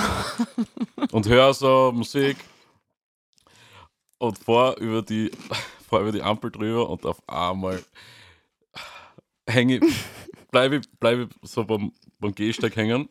und 1.13 1.29
höre 1.29 1.55
so 1.55 1.93
Musik 1.95 2.37
und 4.19 4.39
fahre 4.39 4.79
über 4.81 5.03
die 5.03 5.31
fahre 5.89 6.03
über 6.03 6.13
die 6.13 6.23
Ampel 6.23 6.51
drüber 6.51 6.89
und 6.89 7.05
auf 7.05 7.21
einmal 7.29 7.83
hänge 9.47 9.77
ich, 9.77 10.05
bleibe 10.51 10.77
ich, 10.77 10.83
bleib 10.99 11.19
ich 11.21 11.51
so 11.51 11.65
beim, 11.65 11.93
beim 12.19 12.35
Gehsteig 12.35 12.77
hängen. 12.77 13.09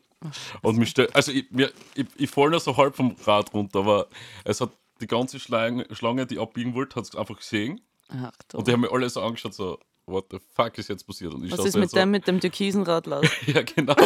Und 0.62 0.76
mich 0.76 0.90
stell, 0.90 1.08
also 1.12 1.32
ich, 1.32 1.50
mir, 1.50 1.72
ich, 1.94 2.06
ich 2.16 2.30
falle 2.30 2.50
nur 2.50 2.60
so 2.60 2.76
halb 2.76 2.96
vom 2.96 3.16
Rad 3.24 3.54
runter, 3.54 3.80
aber 3.80 4.08
es 4.44 4.60
hat 4.60 4.70
die 5.00 5.06
ganze 5.06 5.40
Schlange, 5.40 5.86
Schlange 5.92 6.26
die 6.26 6.38
abbiegen 6.38 6.74
wollte, 6.74 6.96
hat 6.96 7.04
es 7.04 7.14
einfach 7.14 7.38
gesehen. 7.38 7.80
Ach. 8.08 8.30
Und 8.52 8.68
die 8.68 8.72
haben 8.72 8.80
mir 8.80 8.92
alle 8.92 9.08
so 9.08 9.22
angeschaut, 9.22 9.54
so, 9.54 9.78
what 10.10 10.26
the 10.30 10.38
fuck 10.54 10.76
ist 10.78 10.88
jetzt 10.88 11.06
passiert? 11.06 11.34
Und 11.34 11.44
ich 11.44 11.52
Was 11.52 11.64
ist 11.64 11.72
so 11.72 11.78
mit 11.78 11.90
so, 11.90 11.96
dem 11.96 12.10
mit 12.10 12.26
dem 12.26 12.40
türkisen 12.40 12.82
Radlauf? 12.82 13.24
Ja, 13.46 13.62
genau. 13.62 13.96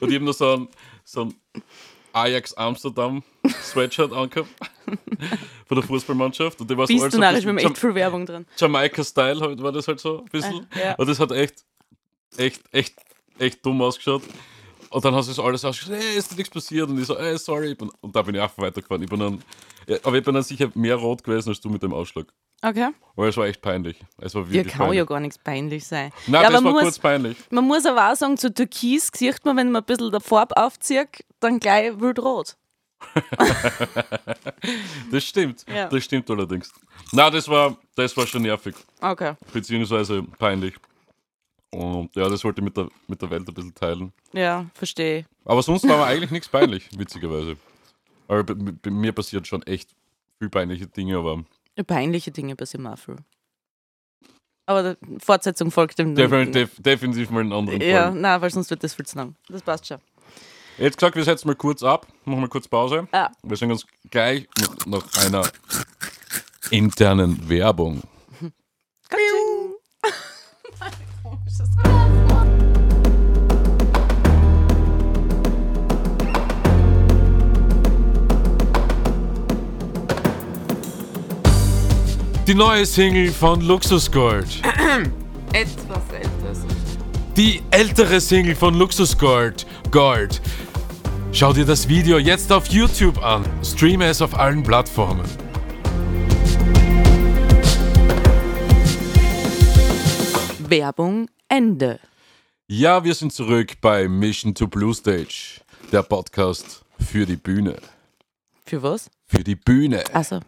Und 0.00 0.08
ich 0.08 0.14
habe 0.14 0.24
noch 0.24 0.34
so 0.34 0.56
ein, 0.56 0.68
so 1.04 1.22
ein 1.22 1.34
Ajax 2.12 2.54
Amsterdam 2.54 3.22
Sweatshirt 3.62 4.12
angehabt 4.12 4.50
von 5.66 5.76
der 5.76 5.82
Fußballmannschaft. 5.82 6.60
Und 6.60 6.70
der 6.70 6.76
war 6.76 6.86
so 6.86 6.92
Bist 6.92 7.04
also 7.04 7.16
du 7.16 7.22
ein 7.24 7.32
narrisch, 7.32 7.44
wir 7.44 7.50
haben 7.50 7.58
echt 7.58 7.78
viel 7.78 7.94
Werbung 7.94 8.26
drin. 8.26 8.46
Jamaika-Style 8.56 9.40
halt, 9.40 9.62
war 9.62 9.72
das 9.72 9.88
halt 9.88 10.00
so 10.00 10.20
ein 10.20 10.24
bisschen. 10.26 10.66
Ah, 10.74 10.78
ja. 10.78 10.94
Und 10.96 11.08
das 11.08 11.18
hat 11.18 11.32
echt, 11.32 11.64
echt, 12.36 12.62
echt, 12.72 12.94
echt 13.38 13.64
dumm 13.64 13.80
ausgeschaut. 13.82 14.22
Und 14.90 15.04
dann 15.04 15.14
hast 15.14 15.28
du 15.28 15.32
so 15.32 15.42
alles 15.42 15.64
ausgeschaut, 15.64 15.94
hey, 15.96 16.18
ist 16.18 16.30
dir 16.30 16.36
nichts 16.36 16.52
passiert? 16.52 16.88
Und 16.88 17.00
ich 17.00 17.06
so, 17.06 17.16
ey, 17.16 17.38
sorry. 17.38 17.76
Und 18.00 18.14
da 18.14 18.22
bin 18.22 18.34
ich 18.34 18.40
einfach 18.40 18.58
weitergefahren. 18.58 19.02
Ich 19.02 19.08
bin 19.08 19.20
dann, 19.20 19.42
aber 20.02 20.18
ich 20.18 20.24
bin 20.24 20.34
dann 20.34 20.42
sicher 20.42 20.70
mehr 20.74 20.96
rot 20.96 21.24
gewesen 21.24 21.48
als 21.48 21.60
du 21.60 21.70
mit 21.70 21.82
dem 21.82 21.94
Ausschlag. 21.94 22.26
Okay. 22.62 22.90
Weil 23.16 23.28
es 23.28 23.36
war 23.36 23.46
echt 23.46 23.60
peinlich. 23.60 23.98
Es 24.18 24.34
war 24.34 24.48
wirklich 24.48 24.72
kann 24.72 24.78
peinlich. 24.86 24.98
ja 24.98 25.04
gar 25.04 25.20
nichts 25.20 25.38
peinlich 25.38 25.86
sein. 25.86 26.12
Nein, 26.26 26.42
ja, 26.42 26.48
das 26.48 26.58
aber 26.58 26.64
war 26.66 26.72
muss, 26.72 26.82
kurz 26.82 26.98
peinlich. 26.98 27.36
man 27.50 27.66
muss 27.66 27.84
aber 27.84 28.10
auch 28.10 28.16
sagen, 28.16 28.38
zu 28.38 28.54
Türkis 28.54 29.10
sieht 29.14 29.44
man, 29.44 29.56
wenn 29.56 29.70
man 29.70 29.82
ein 29.82 29.86
bisschen 29.86 30.10
der 30.10 30.20
Farbe 30.20 30.56
aufzieht, 30.56 31.24
dann 31.40 31.60
gleich 31.60 32.00
wildrot. 32.00 32.56
Das 35.10 35.24
stimmt. 35.24 35.64
Ja. 35.68 35.88
Das 35.88 36.04
stimmt 36.04 36.30
allerdings. 36.30 36.72
Na, 37.10 37.28
das 37.28 37.48
war, 37.48 37.76
das 37.96 38.16
war 38.16 38.26
schon 38.26 38.42
nervig. 38.42 38.74
Okay. 39.00 39.34
beziehungsweise 39.52 40.22
peinlich. 40.38 40.74
Und 41.70 42.14
ja, 42.14 42.28
das 42.28 42.44
wollte 42.44 42.60
ich 42.60 42.64
mit 42.64 42.76
der, 42.76 42.88
mit 43.08 43.20
der 43.20 43.30
Welt 43.30 43.48
ein 43.48 43.54
bisschen 43.54 43.74
teilen. 43.74 44.12
Ja, 44.32 44.66
verstehe. 44.74 45.26
Aber 45.44 45.62
sonst 45.62 45.88
war 45.88 45.96
mir 45.96 46.04
eigentlich 46.04 46.30
nichts 46.30 46.48
peinlich, 46.48 46.88
witzigerweise. 46.96 47.56
Aber 48.28 48.44
bei, 48.44 48.54
bei 48.54 48.90
mir 48.90 49.12
passiert 49.12 49.46
schon 49.46 49.62
echt 49.62 49.90
viel 50.38 50.48
peinliche 50.48 50.86
Dinge, 50.86 51.18
aber 51.18 51.42
Peinliche 51.86 52.30
Dinge 52.30 52.54
passieren 52.56 52.86
auch 52.86 52.98
viel. 52.98 53.16
Aber 54.66 54.94
die 54.94 55.18
Fortsetzung 55.18 55.70
folgt 55.70 55.98
dem. 55.98 56.14
definitiv, 56.14 56.70
definitiv 56.78 57.30
mal 57.30 57.40
einen 57.40 57.52
anderen 57.52 57.80
Ja, 57.80 58.10
Fall. 58.10 58.14
nein, 58.14 58.40
weil 58.40 58.50
sonst 58.50 58.70
wird 58.70 58.84
das 58.84 58.94
viel 58.94 59.06
zu 59.06 59.16
lang. 59.16 59.34
Das 59.48 59.62
passt 59.62 59.86
schon. 59.86 59.98
Jetzt 60.78 60.96
gesagt, 60.98 61.16
wir 61.16 61.24
setzen 61.24 61.48
mal 61.48 61.56
kurz 61.56 61.82
ab, 61.82 62.06
machen 62.24 62.40
mal 62.40 62.48
kurz 62.48 62.68
Pause. 62.68 63.06
Ja. 63.12 63.30
Wir 63.42 63.56
sehen 63.56 63.70
uns 63.70 63.86
gleich 64.10 64.48
nach, 64.86 65.04
einer 65.24 65.48
internen 66.70 67.48
Werbung. 67.48 68.02
Katsching. 69.08 69.74
Die 82.44 82.54
neue 82.54 82.84
Single 82.84 83.30
von 83.30 83.60
Luxus 83.60 84.10
Gold. 84.10 84.48
Etwas 85.52 86.02
etwas. 86.12 86.58
Die 87.36 87.62
ältere 87.70 88.20
Single 88.20 88.56
von 88.56 88.74
Luxus 88.74 89.16
Gold, 89.16 89.64
Gold. 89.92 90.40
Schau 91.30 91.52
dir 91.52 91.64
das 91.64 91.88
Video 91.88 92.18
jetzt 92.18 92.50
auf 92.50 92.66
YouTube 92.66 93.22
an. 93.22 93.44
Streame 93.62 94.06
es 94.06 94.20
auf 94.20 94.36
allen 94.36 94.64
Plattformen. 94.64 95.24
Werbung 100.68 101.28
Ende. 101.48 102.00
Ja, 102.66 103.04
wir 103.04 103.14
sind 103.14 103.32
zurück 103.32 103.74
bei 103.80 104.08
Mission 104.08 104.52
to 104.52 104.66
Blue 104.66 104.92
Stage, 104.92 105.60
der 105.92 106.02
Podcast 106.02 106.82
für 106.98 107.24
die 107.24 107.36
Bühne. 107.36 107.76
Für 108.66 108.82
was? 108.82 109.10
Für 109.26 109.44
die 109.44 109.54
Bühne. 109.54 110.02
Also, 110.12 110.40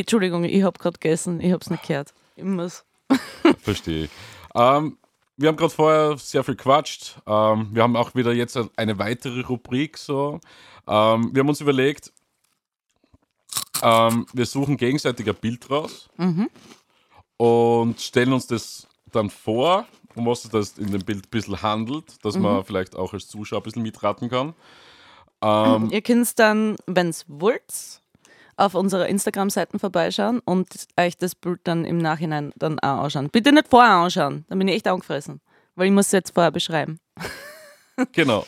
Entschuldigung, 0.00 0.44
ich 0.44 0.62
habe 0.62 0.78
gerade 0.78 0.98
gegessen, 0.98 1.40
ich 1.40 1.52
habe 1.52 1.62
es 1.62 1.70
nicht 1.70 1.86
gehört. 1.86 2.14
Ich 2.36 2.44
muss. 2.44 2.84
Verstehe 3.60 4.04
ich. 4.04 4.10
Ähm, 4.54 4.98
wir 5.36 5.48
haben 5.48 5.56
gerade 5.56 5.72
vorher 5.72 6.18
sehr 6.18 6.44
viel 6.44 6.56
quatscht. 6.56 7.20
Ähm, 7.26 7.68
wir 7.72 7.82
haben 7.82 7.96
auch 7.96 8.14
wieder 8.14 8.32
jetzt 8.32 8.58
eine 8.76 8.98
weitere 8.98 9.40
Rubrik. 9.42 9.96
So. 9.96 10.40
Ähm, 10.86 11.30
wir 11.32 11.40
haben 11.40 11.48
uns 11.48 11.60
überlegt, 11.60 12.12
ähm, 13.82 14.26
wir 14.32 14.46
suchen 14.46 14.76
gegenseitig 14.76 15.28
ein 15.28 15.36
Bild 15.36 15.70
raus 15.70 16.08
und 17.36 18.00
stellen 18.00 18.32
uns 18.32 18.46
das 18.48 18.88
dann 19.12 19.30
vor, 19.30 19.86
um 20.14 20.26
was 20.26 20.44
es 20.44 20.50
das 20.50 20.78
in 20.78 20.90
dem 20.90 21.04
Bild 21.04 21.26
ein 21.26 21.30
bisschen 21.30 21.62
handelt, 21.62 22.24
dass 22.24 22.36
man 22.36 22.64
vielleicht 22.64 22.96
auch 22.96 23.12
als 23.12 23.28
Zuschauer 23.28 23.60
ein 23.60 23.62
bisschen 23.62 23.82
mitraten 23.82 24.28
kann. 24.28 24.54
Ähm, 25.40 25.88
Ihr 25.90 26.02
könnt 26.02 26.38
dann, 26.38 26.76
wenn 26.86 27.08
es 27.08 27.24
wollt, 27.28 28.02
auf 28.58 28.74
unserer 28.74 29.06
Instagram-Seiten 29.06 29.78
vorbeischauen 29.78 30.40
und 30.44 30.68
euch 30.98 31.16
das 31.16 31.34
Bild 31.34 31.60
dann 31.64 31.84
im 31.84 31.98
Nachhinein 31.98 32.52
dann 32.56 32.78
auch 32.80 33.04
anschauen. 33.04 33.30
Bitte 33.30 33.52
nicht 33.52 33.68
vorher 33.68 33.92
anschauen, 33.92 34.44
dann 34.48 34.58
bin 34.58 34.68
ich 34.68 34.76
echt 34.76 34.88
angefressen. 34.88 35.40
Weil 35.76 35.86
ich 35.86 35.92
muss 35.92 36.06
es 36.06 36.12
jetzt 36.12 36.34
vorher 36.34 36.50
beschreiben. 36.50 37.00
Genau. 38.12 38.46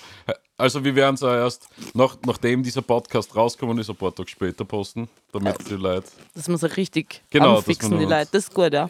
Also 0.57 0.85
wir 0.85 0.95
werden 0.95 1.17
es 1.17 1.23
ja 1.23 1.35
erst, 1.35 1.69
nach, 1.93 2.17
nachdem 2.25 2.63
dieser 2.63 2.83
Podcast 2.83 3.35
rauskommen 3.35 3.79
ist, 3.79 3.91
ein 3.91 3.97
paar 3.97 4.15
Tage 4.15 4.29
später 4.29 4.65
posten, 4.65 5.09
damit 5.33 5.69
die 5.69 5.75
Leute... 5.75 6.07
Das 6.35 6.47
muss 6.47 6.63
auch 6.63 6.77
richtig 6.77 7.21
Genau, 7.31 7.57
anfixen, 7.57 7.99
die 7.99 8.05
Leute. 8.05 8.29
Das 8.31 8.45
ist 8.45 8.55
gut, 8.55 8.73
ja. 8.73 8.89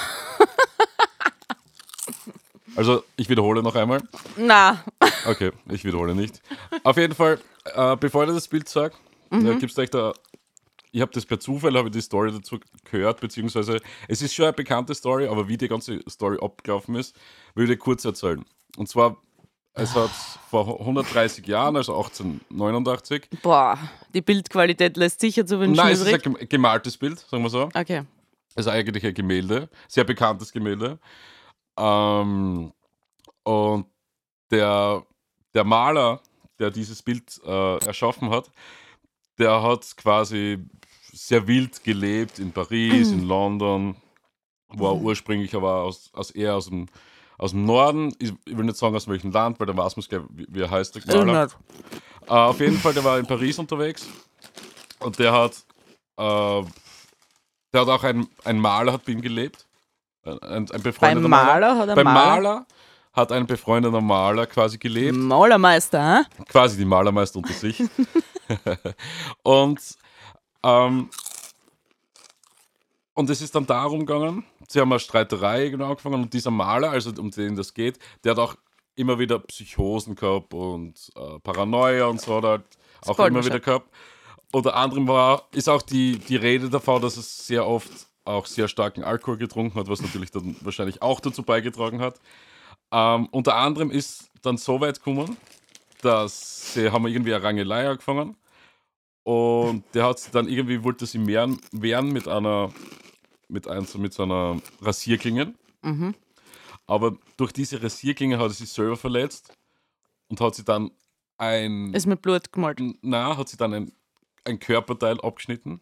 Also, 2.77 3.05
ich 3.17 3.29
wiederhole 3.29 3.63
noch 3.63 3.75
einmal. 3.75 4.01
Na, 4.37 4.85
Okay, 5.25 5.51
ich 5.69 5.83
wiederhole 5.83 6.15
nicht. 6.15 6.41
Auf 6.83 6.95
jeden 6.95 7.13
Fall, 7.13 7.41
äh, 7.73 7.97
bevor 7.97 8.23
ich 8.23 8.29
das 8.29 8.47
Bild 8.47 8.69
sage, 8.69 8.93
mhm. 9.31 9.59
gibt's 9.59 9.75
gleich 9.75 9.89
da. 9.89 10.13
Ich 10.95 11.01
habe 11.01 11.11
das 11.11 11.25
per 11.25 11.41
Zufall, 11.41 11.75
habe 11.77 11.89
ich 11.89 11.93
die 11.93 11.99
Story 12.01 12.31
dazu 12.31 12.57
gehört, 12.89 13.19
beziehungsweise 13.19 13.81
es 14.07 14.21
ist 14.21 14.33
schon 14.33 14.45
eine 14.45 14.53
bekannte 14.53 14.95
Story, 14.95 15.27
aber 15.27 15.45
wie 15.49 15.57
die 15.57 15.67
ganze 15.67 15.99
Story 16.09 16.37
abgelaufen 16.41 16.95
ist, 16.95 17.19
will 17.53 17.69
ich 17.69 17.77
kurz 17.79 18.05
erzählen. 18.05 18.45
Und 18.77 18.87
zwar, 18.87 19.17
es 19.73 19.93
hat 19.93 20.09
vor 20.49 20.79
130 20.79 21.45
Jahren, 21.47 21.75
also 21.75 21.97
1889, 21.97 23.27
boah, 23.43 23.77
die 24.13 24.21
Bildqualität 24.21 24.95
lässt 24.95 25.19
sicher 25.19 25.45
zu 25.45 25.59
wünschen 25.59 25.75
nein, 25.75 25.91
es 25.91 25.99
ist 25.99 26.13
ein 26.13 26.21
gem- 26.21 26.47
gemaltes 26.47 26.95
Bild, 26.95 27.19
sagen 27.19 27.43
wir 27.43 27.49
so. 27.49 27.63
Okay. 27.73 28.03
Also 28.55 28.69
eigentlich 28.69 29.05
ein 29.05 29.13
Gemälde, 29.13 29.67
sehr 29.89 30.05
bekanntes 30.05 30.53
Gemälde. 30.53 30.97
Ähm, 31.77 32.71
und 33.43 33.85
der, 34.49 35.05
der 35.53 35.63
Maler, 35.65 36.21
der 36.57 36.71
dieses 36.71 37.01
Bild 37.01 37.37
äh, 37.45 37.85
erschaffen 37.85 38.29
hat, 38.29 38.49
der 39.37 39.61
hat 39.61 39.97
quasi 39.97 40.59
sehr 41.15 41.47
wild 41.47 41.83
gelebt 41.83 42.39
in 42.39 42.51
Paris, 42.51 43.11
in 43.11 43.27
London, 43.27 43.95
war 44.69 44.95
ursprünglich 44.95 45.55
aber 45.55 45.83
aus, 45.83 46.09
aus 46.13 46.31
eher 46.31 46.55
aus 46.55 46.67
dem, 46.67 46.87
aus 47.37 47.51
dem 47.51 47.65
Norden. 47.65 48.13
Ich, 48.19 48.33
ich 48.45 48.57
will 48.57 48.65
nicht 48.65 48.77
sagen 48.77 48.95
aus 48.95 49.07
welchem 49.07 49.31
Land, 49.31 49.59
weil 49.59 49.67
dann 49.67 49.77
weiß 49.77 49.95
man 49.95 50.01
es 50.01 50.09
gleich, 50.09 50.21
wie, 50.29 50.45
wie 50.49 50.61
er 50.61 50.69
heißt, 50.71 50.95
der. 50.95 51.49
Äh, 52.27 52.31
auf 52.31 52.59
jeden 52.59 52.77
Fall, 52.77 52.93
der 52.93 53.03
war 53.03 53.19
in 53.19 53.25
Paris 53.25 53.59
unterwegs 53.59 54.07
und 54.99 55.17
der 55.19 55.31
hat, 55.31 55.53
äh, 56.17 56.63
der 57.73 57.81
hat 57.81 57.87
auch 57.87 58.03
ein, 58.03 58.27
ein 58.43 58.59
Maler 58.59 58.93
hat 58.93 59.05
bei 59.05 59.13
ihm 59.13 59.21
gelebt. 59.21 59.65
Ein, 60.23 60.39
ein 60.41 60.65
Beim 60.65 60.81
befreundeter 60.81 61.27
Maler 61.27 61.77
hat 61.77 61.89
er 61.89 61.95
Beim 61.95 62.05
Maler. 62.05 62.41
Maler 62.41 62.65
hat 63.13 63.31
ein 63.31 63.45
befreundeter 63.47 64.01
Maler 64.01 64.45
quasi 64.45 64.77
gelebt, 64.77 65.15
Malermeister, 65.15 66.17
hä? 66.17 66.43
quasi 66.49 66.77
die 66.77 66.85
Malermeister 66.85 67.37
unter 67.37 67.53
sich. 67.53 67.81
und, 69.43 69.79
ähm, 70.65 71.09
und 73.13 73.29
es 73.29 73.41
ist 73.41 73.55
dann 73.55 73.65
darum 73.65 74.05
gegangen, 74.05 74.43
sie 74.67 74.81
haben 74.81 74.91
eine 74.91 74.99
Streiterei 74.99 75.69
genau 75.69 75.89
angefangen 75.91 76.23
und 76.23 76.33
dieser 76.33 76.51
Maler, 76.51 76.89
also 76.89 77.11
um 77.17 77.31
den 77.31 77.55
das 77.55 77.73
geht, 77.73 77.99
der 78.23 78.31
hat 78.31 78.39
auch 78.39 78.55
immer 78.95 79.19
wieder 79.19 79.39
Psychosen 79.39 80.15
gehabt 80.15 80.53
und 80.53 81.11
äh, 81.15 81.39
Paranoia 81.39 82.07
und 82.07 82.19
so, 82.19 82.37
hat 82.37 82.43
halt 82.43 82.63
auch 83.05 83.19
immer 83.19 83.45
wieder 83.45 83.59
gehabt. 83.59 83.89
Unter 84.51 84.75
anderem 84.75 85.07
war, 85.07 85.47
ist 85.51 85.69
auch 85.69 85.81
die, 85.81 86.17
die 86.17 86.35
Rede 86.35 86.69
davon, 86.69 87.01
dass 87.01 87.17
es 87.17 87.45
sehr 87.45 87.67
oft 87.67 87.91
auch 88.23 88.47
sehr 88.47 88.67
starken 88.67 89.03
Alkohol 89.03 89.37
getrunken 89.37 89.79
hat, 89.79 89.87
was 89.87 90.01
natürlich 90.01 90.31
dann 90.31 90.55
wahrscheinlich 90.61 91.01
auch 91.01 91.19
dazu 91.19 91.43
beigetragen 91.43 92.01
hat. 92.01 92.19
Ähm, 92.91 93.27
unter 93.31 93.55
anderem 93.55 93.91
ist 93.91 94.31
dann 94.41 94.57
so 94.57 94.81
weit 94.81 94.97
gekommen, 94.97 95.37
dass 96.01 96.73
sie 96.73 96.89
haben 96.89 97.05
irgendwie 97.05 97.35
eine 97.35 97.43
Rangelei 97.43 97.87
angefangen 97.87 98.35
und 99.25 99.83
der 99.93 100.05
hat 100.05 100.33
dann 100.33 100.47
irgendwie 100.47 100.83
wollte 100.83 101.05
sie 101.05 101.17
mehren, 101.17 101.59
wehren 101.71 102.13
mit 102.13 102.27
einer 102.27 102.71
mit, 103.47 103.67
ein, 103.67 103.85
so 103.85 103.97
mit 103.97 104.13
so 104.13 104.23
einer 104.23 104.61
Rasierklinge. 104.81 105.53
Mhm. 105.81 106.13
Aber 106.87 107.17
durch 107.37 107.51
diese 107.51 107.81
Rasierklinge 107.81 108.37
hat 108.37 108.45
er 108.45 108.49
sich 108.51 108.69
selber 108.69 108.95
verletzt 108.95 109.51
und 110.29 110.39
hat 110.39 110.55
sich 110.55 110.65
dann 110.65 110.91
ein. 111.37 111.93
Ist 111.93 112.05
mit 112.05 112.21
Blut 112.21 112.51
gemalt. 112.51 112.79
na, 113.01 113.35
hat 113.35 113.49
sich 113.49 113.57
dann 113.57 113.73
ein, 113.73 113.91
ein 114.43 114.59
Körperteil 114.59 115.19
abgeschnitten. 115.19 115.81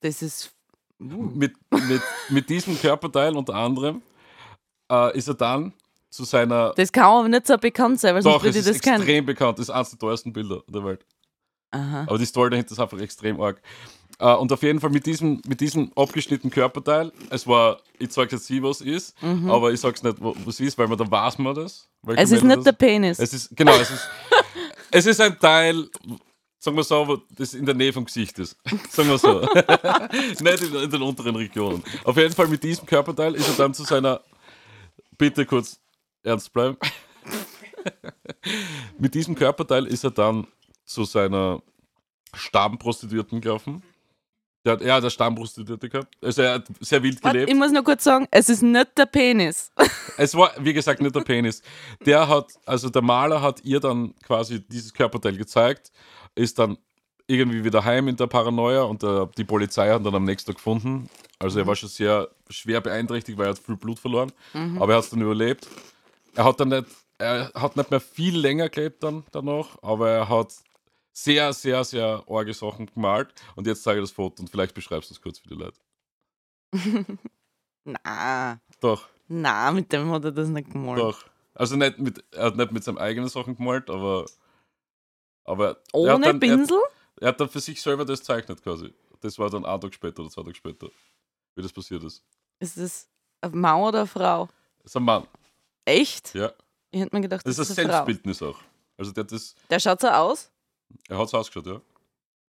Das 0.00 0.20
ist. 0.20 0.52
Uh. 1.00 1.04
Mit, 1.04 1.54
mit, 1.70 2.02
mit 2.28 2.50
diesem 2.50 2.78
Körperteil 2.78 3.36
unter 3.36 3.54
anderem 3.54 4.02
äh, 4.90 5.16
ist 5.16 5.28
er 5.28 5.34
dann 5.34 5.72
zu 6.10 6.24
seiner. 6.24 6.72
Das 6.74 6.92
kann 6.92 7.04
aber 7.04 7.28
nicht 7.28 7.46
so 7.46 7.56
bekannt 7.56 8.00
sein, 8.00 8.14
weil 8.14 8.22
sonst 8.22 8.42
würde 8.42 8.58
ich 8.58 8.66
ist 8.66 8.68
das 8.68 8.80
kennen. 8.80 8.96
extrem 8.96 9.26
bekannt. 9.26 9.58
Das 9.58 9.68
ist 9.68 9.70
eines 9.70 9.90
der 9.90 9.98
teuersten 9.98 10.32
Bilder 10.32 10.62
der 10.68 10.84
Welt. 10.84 11.06
Aha. 11.72 12.04
Aber 12.06 12.18
die 12.18 12.26
Story 12.26 12.50
dahinter 12.50 12.72
ist 12.72 12.78
einfach 12.78 13.00
extrem 13.00 13.40
arg. 13.40 13.60
Äh, 14.18 14.34
und 14.34 14.52
auf 14.52 14.62
jeden 14.62 14.78
Fall 14.80 14.90
mit 14.90 15.04
diesem, 15.04 15.42
mit 15.46 15.60
diesem 15.60 15.90
abgeschnittenen 15.96 16.52
Körperteil, 16.52 17.12
es 17.30 17.46
war, 17.46 17.80
ich 17.98 18.12
sage 18.12 18.36
jetzt 18.36 18.48
nicht, 18.48 18.62
was 18.62 18.80
ist, 18.80 19.16
aber 19.22 19.72
ich 19.72 19.80
sage 19.80 19.96
es 19.96 20.02
nicht, 20.02 20.16
was 20.20 20.60
ist, 20.60 20.78
weil 20.78 20.86
man 20.86 20.98
dann 20.98 21.10
weiß 21.10 21.38
man 21.38 21.54
das. 21.54 21.88
Mhm. 22.02 22.14
Es 22.16 22.30
ist 22.30 22.44
nicht 22.44 22.64
der 22.64 22.72
Penis. 22.72 23.18
Es 23.18 23.32
ist, 23.32 23.56
genau, 23.56 23.72
es 23.72 23.90
ist, 23.90 24.08
es 24.90 25.06
ist 25.06 25.20
ein 25.20 25.38
Teil, 25.38 25.88
sagen 26.58 26.76
wir 26.76 26.84
so, 26.84 27.22
das 27.30 27.54
in 27.54 27.66
der 27.66 27.74
Nähe 27.74 27.92
vom 27.92 28.04
Gesicht 28.04 28.38
ist. 28.38 28.56
Sagen 28.90 29.08
wir 29.08 29.18
so. 29.18 29.40
nicht 30.44 30.62
in, 30.62 30.74
in 30.76 30.90
den 30.90 31.02
unteren 31.02 31.34
Regionen. 31.34 31.82
Auf 32.04 32.16
jeden 32.16 32.32
Fall 32.32 32.46
mit 32.46 32.62
diesem 32.62 32.86
Körperteil 32.86 33.34
ist 33.34 33.48
er 33.48 33.54
dann 33.54 33.74
zu 33.74 33.82
seiner, 33.82 34.20
bitte 35.18 35.44
kurz 35.44 35.80
ernst 36.22 36.52
bleiben. 36.52 36.76
mit 38.98 39.14
diesem 39.14 39.34
Körperteil 39.34 39.86
ist 39.86 40.04
er 40.04 40.12
dann 40.12 40.46
zu 40.92 41.04
seiner 41.04 41.62
Stammprostituierten 42.34 43.40
gelaufen. 43.40 43.82
Der 44.64 44.74
hat, 44.74 44.82
er 44.82 44.94
hat 44.94 45.02
eine 45.02 45.10
Stammprostituierte 45.10 45.88
gehabt. 45.88 46.14
Also 46.22 46.42
er 46.42 46.54
hat 46.54 46.66
sehr 46.80 47.02
wild 47.02 47.22
Warte, 47.22 47.38
gelebt. 47.38 47.52
ich 47.52 47.58
muss 47.58 47.72
noch 47.72 47.82
kurz 47.82 48.04
sagen, 48.04 48.28
es 48.30 48.48
ist 48.48 48.62
nicht 48.62 48.96
der 48.96 49.06
Penis. 49.06 49.70
Es 50.18 50.34
war, 50.34 50.52
wie 50.60 50.74
gesagt, 50.74 51.00
nicht 51.00 51.16
der 51.16 51.22
Penis. 51.22 51.62
Der 52.04 52.28
hat, 52.28 52.52
also 52.66 52.90
der 52.90 53.00
Maler 53.02 53.40
hat 53.40 53.64
ihr 53.64 53.80
dann 53.80 54.14
quasi 54.22 54.60
dieses 54.60 54.92
Körperteil 54.92 55.36
gezeigt, 55.38 55.90
ist 56.34 56.58
dann 56.58 56.76
irgendwie 57.26 57.64
wieder 57.64 57.82
heim 57.84 58.08
in 58.08 58.16
der 58.16 58.26
Paranoia 58.26 58.82
und 58.82 59.02
der, 59.02 59.26
die 59.38 59.44
Polizei 59.44 59.88
hat 59.90 60.02
ihn 60.02 60.04
dann 60.04 60.14
am 60.14 60.24
nächsten 60.24 60.48
Tag 60.48 60.56
gefunden. 60.56 61.08
Also 61.38 61.58
er 61.58 61.66
war 61.66 61.74
schon 61.74 61.88
sehr 61.88 62.28
schwer 62.50 62.80
beeinträchtigt, 62.82 63.38
weil 63.38 63.46
er 63.46 63.50
hat 63.50 63.58
viel 63.58 63.76
Blut 63.76 63.98
verloren. 63.98 64.30
Aber 64.78 64.92
er 64.92 64.98
hat 64.98 65.04
es 65.04 65.10
dann 65.10 65.22
überlebt. 65.22 65.66
Er 66.34 66.44
hat 66.44 66.60
dann 66.60 66.68
nicht, 66.68 66.86
er 67.18 67.50
hat 67.54 67.76
nicht 67.76 67.90
mehr 67.90 68.00
viel 68.00 68.36
länger 68.38 68.68
gelebt 68.68 69.02
dann 69.02 69.24
danach, 69.32 69.78
aber 69.82 70.10
er 70.10 70.28
hat 70.28 70.52
sehr, 71.12 71.52
sehr, 71.52 71.84
sehr 71.84 72.24
arge 72.28 72.54
Sachen 72.54 72.86
gemalt. 72.86 73.34
Und 73.56 73.66
jetzt 73.66 73.82
zeige 73.82 74.00
ich 74.00 74.04
das 74.04 74.12
Foto 74.12 74.42
und 74.42 74.48
vielleicht 74.48 74.74
beschreibst 74.74 75.10
du 75.10 75.14
es 75.14 75.20
kurz 75.20 75.38
für 75.38 75.48
die 75.48 75.54
Leute. 75.54 75.78
Na, 77.84 78.60
Doch. 78.80 79.08
na, 79.28 79.70
mit 79.72 79.92
dem 79.92 80.10
hat 80.12 80.24
er 80.24 80.32
das 80.32 80.48
nicht 80.48 80.70
gemalt. 80.70 81.00
Doch. 81.00 81.24
Also 81.54 81.76
nicht 81.76 81.98
mit, 81.98 82.24
er 82.32 82.46
hat 82.46 82.56
nicht 82.56 82.72
mit 82.72 82.84
seinen 82.84 82.98
eigenen 82.98 83.28
Sachen 83.28 83.56
gemalt, 83.56 83.90
aber. 83.90 84.24
Aber 85.44 85.70
er 85.70 85.78
Ohne 85.92 86.20
dann, 86.20 86.22
er, 86.22 86.34
Pinsel? 86.40 86.80
er 87.20 87.28
hat 87.28 87.40
dann 87.40 87.48
für 87.48 87.58
sich 87.60 87.82
selber 87.82 88.04
das 88.04 88.20
gezeichnet 88.20 88.62
quasi. 88.62 88.94
Das 89.20 89.36
war 89.38 89.50
dann 89.50 89.66
ein 89.66 89.80
Tag 89.80 89.92
später 89.92 90.20
oder 90.22 90.30
zwei 90.30 90.42
Tage 90.42 90.54
später, 90.54 90.88
wie 91.56 91.62
das 91.62 91.72
passiert 91.72 92.04
ist. 92.04 92.22
Ist 92.60 92.78
das 92.78 93.08
eine 93.40 93.56
Mann 93.56 93.80
oder 93.80 93.98
eine 94.00 94.06
Frau? 94.06 94.46
Das 94.78 94.92
ist 94.92 94.96
ein 94.96 95.02
Mann, 95.02 95.26
Echt? 95.84 96.32
ja. 96.34 96.52
Ich 96.92 97.00
hätte 97.00 97.14
mir 97.16 97.22
gedacht, 97.22 97.44
Das 97.44 97.56
das, 97.56 97.70
ist 97.70 97.78
ein 97.78 97.86
eine 97.86 97.92
Frau. 97.92 98.04
Selbstbildnis 98.04 98.42
auch. 98.42 98.60
Also 98.96 99.10
der 99.10 99.24
das, 99.24 99.56
Der 99.68 99.80
schaut 99.80 100.00
so 100.00 100.08
aus. 100.08 100.51
Er 101.08 101.18
hat 101.18 101.26
es 101.28 101.34
ausgeschaut, 101.34 101.66
ja. 101.66 101.80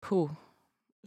Puh, 0.02 0.30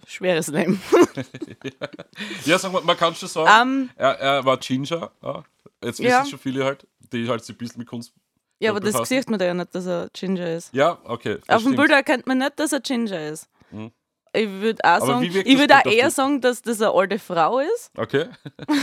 schweres 0.07 0.49
Leben. 0.49 0.81
Ja, 2.45 2.59
sag 2.59 2.73
mal, 2.73 2.83
man 2.83 2.97
kann 2.97 3.15
schon 3.15 3.29
sagen, 3.29 3.51
Ähm, 3.81 3.91
er, 3.97 4.19
er 4.19 4.45
war 4.45 4.57
Ginger, 4.59 5.11
ja. 5.23 5.45
Jetzt 5.83 5.99
wissen 6.01 6.05
Ja. 6.11 6.25
schon 6.27 6.39
viele 6.39 6.65
halt, 6.65 6.87
die 7.13 7.29
halt 7.29 7.45
sich 7.45 7.55
ein 7.55 7.59
bisschen 7.59 7.79
mit 7.81 7.89
Kunst. 7.89 8.13
ja, 8.61 8.71
aber 8.71 8.81
das 8.81 8.93
befassen. 8.93 9.17
sieht 9.17 9.31
man 9.31 9.39
da 9.39 9.45
ja 9.47 9.55
nicht, 9.55 9.75
dass 9.75 9.87
er 9.87 10.09
Ginger 10.13 10.55
ist. 10.55 10.73
Ja, 10.75 10.99
okay. 11.05 11.39
das 11.47 11.57
Auf 11.57 11.63
dem 11.63 11.73
stimmt. 11.73 11.77
Bild 11.77 11.91
erkennt 11.91 12.27
man 12.27 12.39
nicht, 12.39 12.59
dass 12.59 12.73
er 12.73 12.81
Ginger 12.81 13.29
ist. 13.29 13.49
Mhm. 13.71 13.93
Ich 14.35 14.49
würde 14.49 14.83
auch 14.85 15.05
sagen, 15.07 15.23
ich 15.25 15.33
das 15.35 15.59
würde 15.59 15.77
auch 15.77 15.85
eher 15.85 16.11
sagen, 16.11 16.41
dass 16.41 16.63
das 16.63 16.81
eine 16.81 16.91
alte 16.93 17.19
Frau 17.19 17.59
ist. 17.59 17.91
Okay. 17.97 18.29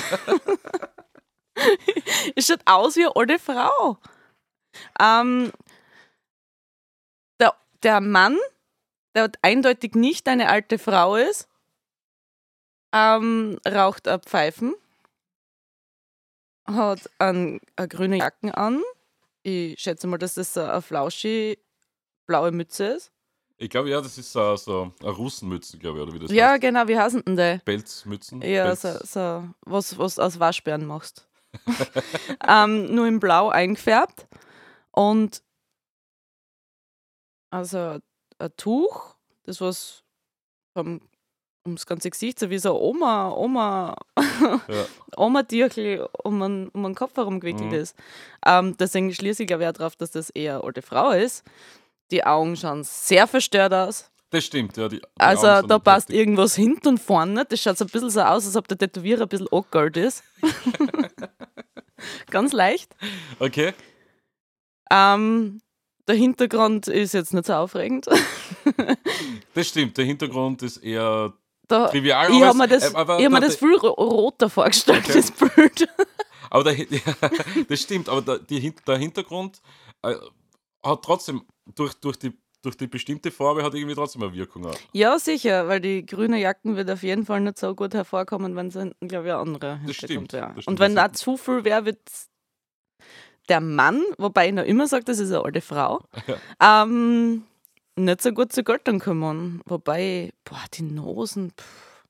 Es 2.36 2.48
schaut 2.48 2.62
aus 2.66 2.96
wie 2.96 3.06
eine 3.06 3.16
alte 3.16 3.40
Frau. 3.40 3.98
Ähm, 5.00 5.52
der, 7.84 8.02
Mann, 8.02 8.38
der 9.16 9.32
eindeutig 9.42 9.96
nicht 9.96 10.28
eine 10.28 10.50
alte 10.50 10.78
Frau 10.80 11.16
ist, 11.16 11.48
ähm, 12.94 13.60
raucht 13.68 14.08
ein 14.08 14.20
Pfeifen, 14.22 14.74
hat 16.66 17.10
ein, 17.20 17.60
eine 17.76 17.88
grüne 17.88 18.18
Jacken 18.18 18.52
an. 18.52 18.82
Ich 19.44 19.80
schätze 19.80 20.08
mal, 20.08 20.18
dass 20.18 20.36
das 20.36 20.54
so 20.54 20.62
eine 20.62 20.82
flauschi 20.82 21.58
blaue 22.26 22.52
Mütze 22.52 22.86
ist. 22.88 23.12
Ich 23.58 23.70
glaube, 23.70 23.90
ja, 23.90 24.00
das 24.00 24.18
ist 24.18 24.32
so, 24.32 24.56
so 24.56 24.94
eine 25.02 25.10
Russenmütze, 25.12 25.78
glaube 25.78 25.98
ich, 26.00 26.04
oder 26.04 26.14
wie 26.14 26.20
das 26.20 26.32
Ja, 26.32 26.52
heißt. 26.52 26.62
genau, 26.62 26.88
wie 26.88 26.98
heißen 26.98 27.24
denn 27.26 27.36
die? 27.36 27.60
Pelzmützen. 27.66 28.42
Ja, 28.42 28.64
Pelz. 28.66 28.82
so, 28.84 28.98
so 29.04 29.50
was, 29.62 29.98
was 29.98 30.18
aus 30.20 30.40
Waschbären 30.40 30.86
machst. 30.86 31.28
ähm, 32.48 32.94
nur 32.96 33.08
in 33.08 33.20
Blau 33.20 33.50
eingefärbt. 33.50 34.28
Und 34.92 35.42
also 37.52 38.00
ein 38.40 38.50
Tuch, 38.58 39.16
das 39.44 39.60
was 39.62 40.04
vom, 40.74 41.02
ums 41.66 41.86
ganze 41.86 42.10
Gesicht, 42.10 42.40
so 42.40 42.50
wie 42.50 42.60
so 42.60 42.80
Oma, 42.80 43.32
Oma, 43.32 43.96
Ja. 44.68 44.86
Oma-Tierchen 45.18 46.06
um 46.24 46.40
den, 46.40 46.70
um 46.70 46.84
den 46.84 46.96
Kopf 46.96 47.16
herum 47.18 47.40
gewickelt 47.40 47.70
Mhm. 47.72 47.74
ist. 47.74 47.96
Ähm, 48.46 48.76
deswegen 48.78 49.14
schließe 49.14 49.44
ich 49.44 49.48
glaube 49.48 49.64
ich 49.64 49.70
auch 49.70 49.74
darauf, 49.74 49.96
dass 49.96 50.12
das 50.12 50.30
eher 50.30 50.56
eine 50.56 50.64
alte 50.64 50.82
Frau 50.82 51.12
ist. 51.12 51.44
Die 52.12 52.24
Augen 52.24 52.56
schauen 52.56 52.84
sehr 52.84 53.28
verstört 53.28 53.74
aus. 53.74 54.10
Das 54.32 54.46
stimmt, 54.46 54.78
ja. 54.78 54.88
Die, 54.88 54.98
die 55.00 55.06
Also 55.18 55.48
Augen 55.48 55.68
da 55.68 55.80
passt 55.80 56.10
heftig. 56.10 56.20
irgendwas 56.20 56.56
hinten 56.56 56.88
und 56.90 56.98
vorne. 57.00 57.46
Das 57.46 57.60
schaut 57.62 57.78
so 57.78 57.86
ein 57.86 57.90
bisschen 57.90 58.10
so 58.12 58.22
aus, 58.22 58.46
als 58.46 58.56
ob 58.56 58.68
der 58.68 58.78
Tätowierer 58.78 59.24
ein 59.24 59.28
bisschen 59.28 59.48
awkward 59.52 59.98
ist. 59.98 60.24
Ganz 62.32 62.54
leicht. 62.54 62.96
Okay. 63.40 63.74
Ähm, 64.92 65.62
der 66.10 66.18
Hintergrund 66.18 66.88
ist 66.90 67.14
jetzt 67.14 67.34
nicht 67.34 67.46
so 67.46 67.54
aufregend. 67.54 68.06
Das 69.54 69.68
stimmt, 69.68 69.98
der 69.98 70.06
Hintergrund 70.06 70.62
ist 70.62 70.78
eher 70.78 71.34
Da, 71.68 71.88
trivial. 71.88 72.32
ich 72.32 72.42
habe 72.44 72.58
mir 72.58 72.66
es- 72.72 72.84
das, 72.84 72.94
äh, 72.94 72.98
aber 72.98 73.20
ich 73.20 73.26
hab 73.26 73.32
mir 73.32 73.42
das 73.42 73.56
viel 73.58 73.76
ro- 73.76 73.90
roter 73.94 74.50
vorgestellt, 74.50 75.04
Okay. 75.06 75.14
das 75.14 75.32
Bild. 75.32 75.88
Aber 76.52 76.64
der, 76.64 76.74
ja, 76.78 77.00
das 77.70 77.82
stimmt, 77.82 78.10
aber 78.10 78.22
der, 78.24 78.40
die, 78.40 78.74
der 78.88 78.98
Hintergrund 78.98 79.62
äh, 80.02 80.16
hat 80.84 81.04
trotzdem, 81.04 81.44
durch, 81.76 81.94
durch, 81.96 82.18
die, 82.18 82.32
durch 82.64 82.76
die 82.76 82.88
bestimmte 82.88 83.30
Farbe, 83.30 83.62
hat 83.62 83.76
irgendwie 83.76 83.94
trotzdem 83.94 84.24
eine 84.24 84.34
Wirkung. 84.34 84.66
Auch. 84.66 84.76
Ja, 84.92 85.20
sicher, 85.20 85.68
weil 85.68 85.80
die 85.80 86.04
grüne 86.08 86.40
Jacken 86.40 86.76
wird 86.76 86.90
auf 86.90 87.04
jeden 87.04 87.24
Fall 87.26 87.42
nicht 87.42 87.60
so 87.60 87.76
gut 87.76 87.94
hervorkommen, 87.94 88.56
wenn 88.56 88.68
es 88.70 88.74
hinten, 88.76 89.08
glaube 89.08 89.28
ich, 89.28 89.34
ein 89.34 89.40
anderer 89.42 89.76
Hintergrund 89.78 89.96
stimmt, 89.96 90.34
das 90.34 90.40
stimmt, 90.54 90.68
Und 90.68 90.80
wenn 90.80 90.96
da 90.96 91.14
zu 91.14 91.38
viel 91.38 91.64
wäre, 91.66 91.86
wird 91.86 92.00
der 93.50 93.62
Mann, 93.62 94.04
wobei 94.18 94.48
ich 94.50 94.54
noch 94.54 94.64
immer 94.64 94.88
sage, 94.88 95.04
das 95.06 95.20
ist 95.20 95.32
eine 95.32 95.44
alte 95.44 95.62
Frau, 95.62 96.02
ähm, 96.62 97.44
nicht 97.96 98.22
so 98.22 98.32
gut 98.32 98.54
zur 98.54 98.64
Geltung 98.64 99.00
kommen. 99.00 99.62
Wobei, 99.66 100.32
boah, 100.46 100.62
die 100.74 100.84
Nosen, 100.84 101.52
pff. 101.52 102.04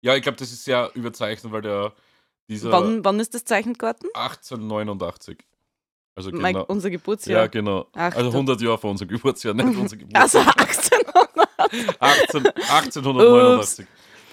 Ja, 0.00 0.16
ich 0.16 0.22
glaube, 0.22 0.38
das 0.38 0.50
ist 0.52 0.64
sehr 0.64 0.90
überzeichnet, 0.94 1.52
weil 1.52 1.62
der 1.62 1.92
dieser 2.48 2.72
wann, 2.72 3.04
wann 3.04 3.20
ist 3.20 3.34
das 3.34 3.44
zeichnet 3.44 3.78
geworden? 3.78 4.08
1889. 4.14 5.38
Also 6.14 6.30
Mein, 6.32 6.54
genau. 6.54 6.66
unser 6.66 6.88
Ja, 6.88 6.96
Geburtsjahr. 6.96 7.48
genau. 7.48 7.86
Ach, 7.94 8.14
also 8.14 8.30
du- 8.30 8.36
100 8.36 8.60
Jahre 8.60 8.78
vor 8.78 8.90
unserem 8.90 9.08
Geburtsjahr, 9.08 9.54
nicht 9.54 9.64
unser 9.76 9.96
Also 10.14 10.40
Geburtsjahr. 10.40 10.54
18. 10.58 10.98
18, 12.00 12.46
1889. 12.70 13.86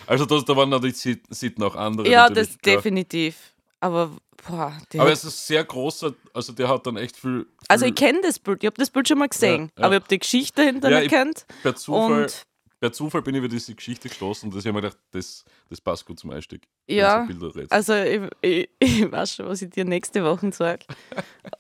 Also 0.08 0.26
das, 0.26 0.44
da 0.44 0.56
waren 0.58 0.70
natürlich 0.70 0.98
Sit- 0.98 1.24
Sitten 1.30 1.64
auch 1.64 1.76
andere. 1.76 2.10
ja, 2.10 2.30
das 2.30 2.58
definitiv. 2.58 3.54
Aber, 3.82 4.12
boah, 4.48 4.74
Aber 4.98 5.12
es 5.12 5.24
ist 5.24 5.48
sehr 5.48 5.64
großer, 5.64 6.14
also 6.34 6.52
der 6.54 6.68
hat 6.68 6.86
dann 6.86 6.98
echt 6.98 7.16
viel. 7.16 7.44
viel 7.44 7.48
also 7.70 7.86
ich 7.86 7.96
kenne 7.96 8.20
das 8.22 8.38
Bild, 8.40 8.62
ich 8.64 8.68
habe 8.68 8.76
das 8.78 8.90
Bild 8.90 9.08
schon 9.08 9.18
mal 9.20 9.30
gesehen, 9.30 9.72
Ja, 9.76 9.82
ja. 9.82 9.86
aber 9.86 9.96
ich 9.96 10.02
habe 10.02 10.10
die 10.10 10.20
Geschichte 10.20 10.62
dahinter 10.64 10.90
Ja, 10.90 11.08
kennt. 11.08 11.46
per 11.64 11.76
Zufall, 11.76 12.24
Und 12.24 12.44
per 12.82 12.92
Zufall 12.92 13.22
bin 13.22 13.36
ich 13.36 13.40
über 13.40 13.48
diese 13.48 13.74
Geschichte 13.76 14.10
gestoßen 14.10 14.48
und 14.50 14.56
das 14.56 14.64
habe 14.66 14.70
ich 14.70 14.76
mir 14.76 14.82
gedacht, 14.82 14.98
das, 15.12 15.44
das 15.70 15.80
passt 15.82 16.06
gut 16.06 16.20
zum 16.20 16.32
Einstieg. 16.32 16.68
Ja, 16.88 17.28
so. 17.40 17.52
Also 17.70 17.94
ich, 17.94 18.22
ich, 18.42 18.70
ich 18.80 19.12
weiß 19.12 19.36
schon, 19.36 19.48
was 19.48 19.62
ich 19.62 19.70
dir 19.70 19.86
nächste 19.86 20.24
Woche 20.24 20.52
sage. 20.52 20.86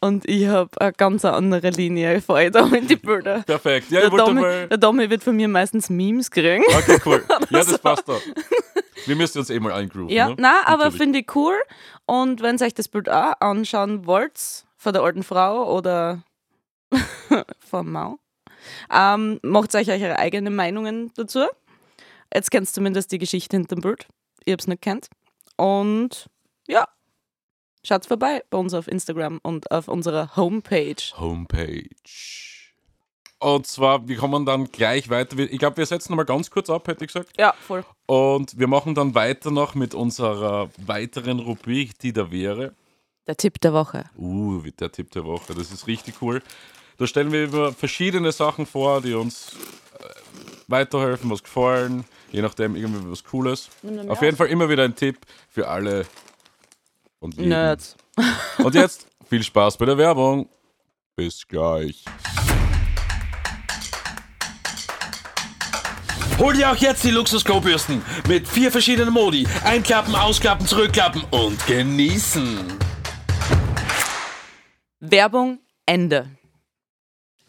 Und 0.01 0.27
ich 0.27 0.47
habe 0.47 0.69
eine 0.82 0.91
ganz 0.93 1.23
andere 1.25 1.69
Linie 1.69 2.21
vor 2.21 2.41
da 2.49 2.65
in 2.67 2.88
die 2.88 2.95
Bilder. 2.95 3.43
Perfekt. 3.45 3.91
Ja, 3.91 4.01
Der 4.01 4.10
Domi, 4.10 4.41
mal. 4.41 4.67
der 4.67 4.77
Domi 4.77 5.10
wird 5.10 5.23
von 5.23 5.36
mir 5.36 5.47
meistens 5.47 5.89
Memes 5.89 6.32
kriegen. 6.32 6.63
Okay, 6.77 6.99
cool. 7.05 7.23
Ja, 7.49 7.63
so. 7.63 7.71
das 7.73 7.82
passt 7.82 8.10
auch. 8.10 8.21
Wir 9.05 9.15
müssen 9.15 9.39
uns 9.39 9.49
eh 9.49 9.59
mal 9.59 9.71
eingrooven. 9.71 10.09
Ja, 10.09 10.29
ne? 10.29 10.35
na, 10.38 10.62
aber 10.65 10.91
finde 10.91 11.19
ich 11.19 11.35
cool. 11.35 11.55
Und 12.05 12.41
wenn 12.41 12.57
ihr 12.57 12.65
euch 12.65 12.73
das 12.73 12.88
Bild 12.88 13.09
auch 13.09 13.33
anschauen 13.39 14.05
wollt, 14.05 14.65
von 14.77 14.93
der 14.93 15.01
alten 15.03 15.23
Frau 15.23 15.75
oder 15.75 16.23
vom 17.59 17.91
Mau, 17.91 18.19
ähm, 18.91 19.39
macht 19.43 19.75
euch 19.75 19.89
eure 19.89 20.17
eigenen 20.17 20.55
Meinungen 20.55 21.12
dazu. 21.15 21.45
Jetzt 22.33 22.51
kennst 22.51 22.75
du 22.75 22.79
zumindest 22.79 23.12
die 23.12 23.17
Geschichte 23.17 23.57
hinter 23.57 23.75
dem 23.75 23.81
Bild. 23.81 24.07
ihr 24.45 24.55
es 24.57 24.67
nicht 24.67 24.81
kennt. 24.81 25.09
Und 25.57 26.29
ja, 26.67 26.88
schaut 27.83 28.05
vorbei 28.05 28.43
bei 28.49 28.57
uns 28.57 28.73
auf 28.73 28.88
Instagram 28.88 29.39
und 29.43 29.71
auf 29.71 29.88
unserer 29.88 30.35
Homepage. 30.35 30.95
Homepage. 31.17 31.89
Und 33.39 33.67
zwar, 33.67 34.06
wir 34.08 34.17
kommen 34.17 34.45
dann 34.45 34.69
gleich 34.69 35.10
weiter. 35.10 35.38
Ich 35.38 35.60
glaube, 35.60 35.78
wir 35.78 35.86
setzen 35.86 36.12
nochmal 36.12 36.25
ganz 36.25 36.52
kurz 36.52 36.69
ab, 36.69 36.88
hätte 36.88 37.06
ich 37.06 37.13
gesagt. 37.13 37.30
Ja, 37.38 37.54
voll. 37.65 37.86
Und 38.06 38.60
wir 38.60 38.67
machen 38.67 38.95
dann 38.95 39.15
weiter 39.15 39.49
noch 39.49 39.75
mit 39.75 39.93
unserer 39.93 40.69
weiteren 40.78 41.39
Rubrik, 41.39 41.97
die 41.99 42.12
da 42.12 42.30
wäre. 42.32 42.73
Der 43.28 43.38
Tipp 43.38 43.62
der 43.62 43.73
Woche. 43.73 44.10
Uh, 44.17 44.63
wie 44.63 44.71
der 44.71 44.91
Tipp 44.91 45.12
der 45.12 45.23
Woche. 45.23 45.54
Das 45.54 45.71
ist 45.71 45.88
richtig 45.88 46.15
cool. 46.21 46.41
Da 46.97 47.08
stellen 47.08 47.32
wir 47.32 47.45
immer 47.45 47.71
verschiedene 47.71 48.34
Sachen 48.34 48.65
vor, 48.65 49.02
die 49.02 49.13
uns 49.13 49.54
äh, 49.99 50.04
weiterhelfen, 50.67 51.30
was 51.30 51.41
gefallen, 51.41 52.04
je 52.32 52.41
nachdem 52.41 52.75
irgendwie 52.75 53.10
was 53.10 53.23
Cooles. 53.23 53.69
Auf 54.10 54.21
jeden 54.21 54.36
Fall 54.36 54.47
immer 54.47 54.67
wieder 54.67 54.84
ein 54.84 54.95
Tipp 54.95 55.17
für 55.47 55.69
alle 55.69 56.06
und 57.19 57.38
jeden. 57.38 57.49
Nerds. 57.49 57.95
Und 58.58 58.75
jetzt 58.75 59.08
viel 59.30 59.43
Spaß 59.43 59.78
bei 59.78 59.86
der 59.86 59.97
Werbung. 59.97 60.49
Bis 61.15 61.47
gleich. 61.47 62.04
Hol 66.39 66.54
dir 66.54 66.71
auch 66.71 66.75
jetzt 66.78 67.04
die 67.04 67.12
Luxus 67.12 67.43
Go-Bürsten 67.43 68.02
mit 68.28 68.47
vier 68.47 68.71
verschiedenen 68.71 69.13
Modi. 69.13 69.45
Einklappen, 69.65 70.15
ausklappen, 70.15 70.65
zurückklappen 70.65 71.23
und 71.32 71.65
genießen. 71.67 72.60
Werbung, 75.02 75.60
Ende. 75.86 76.30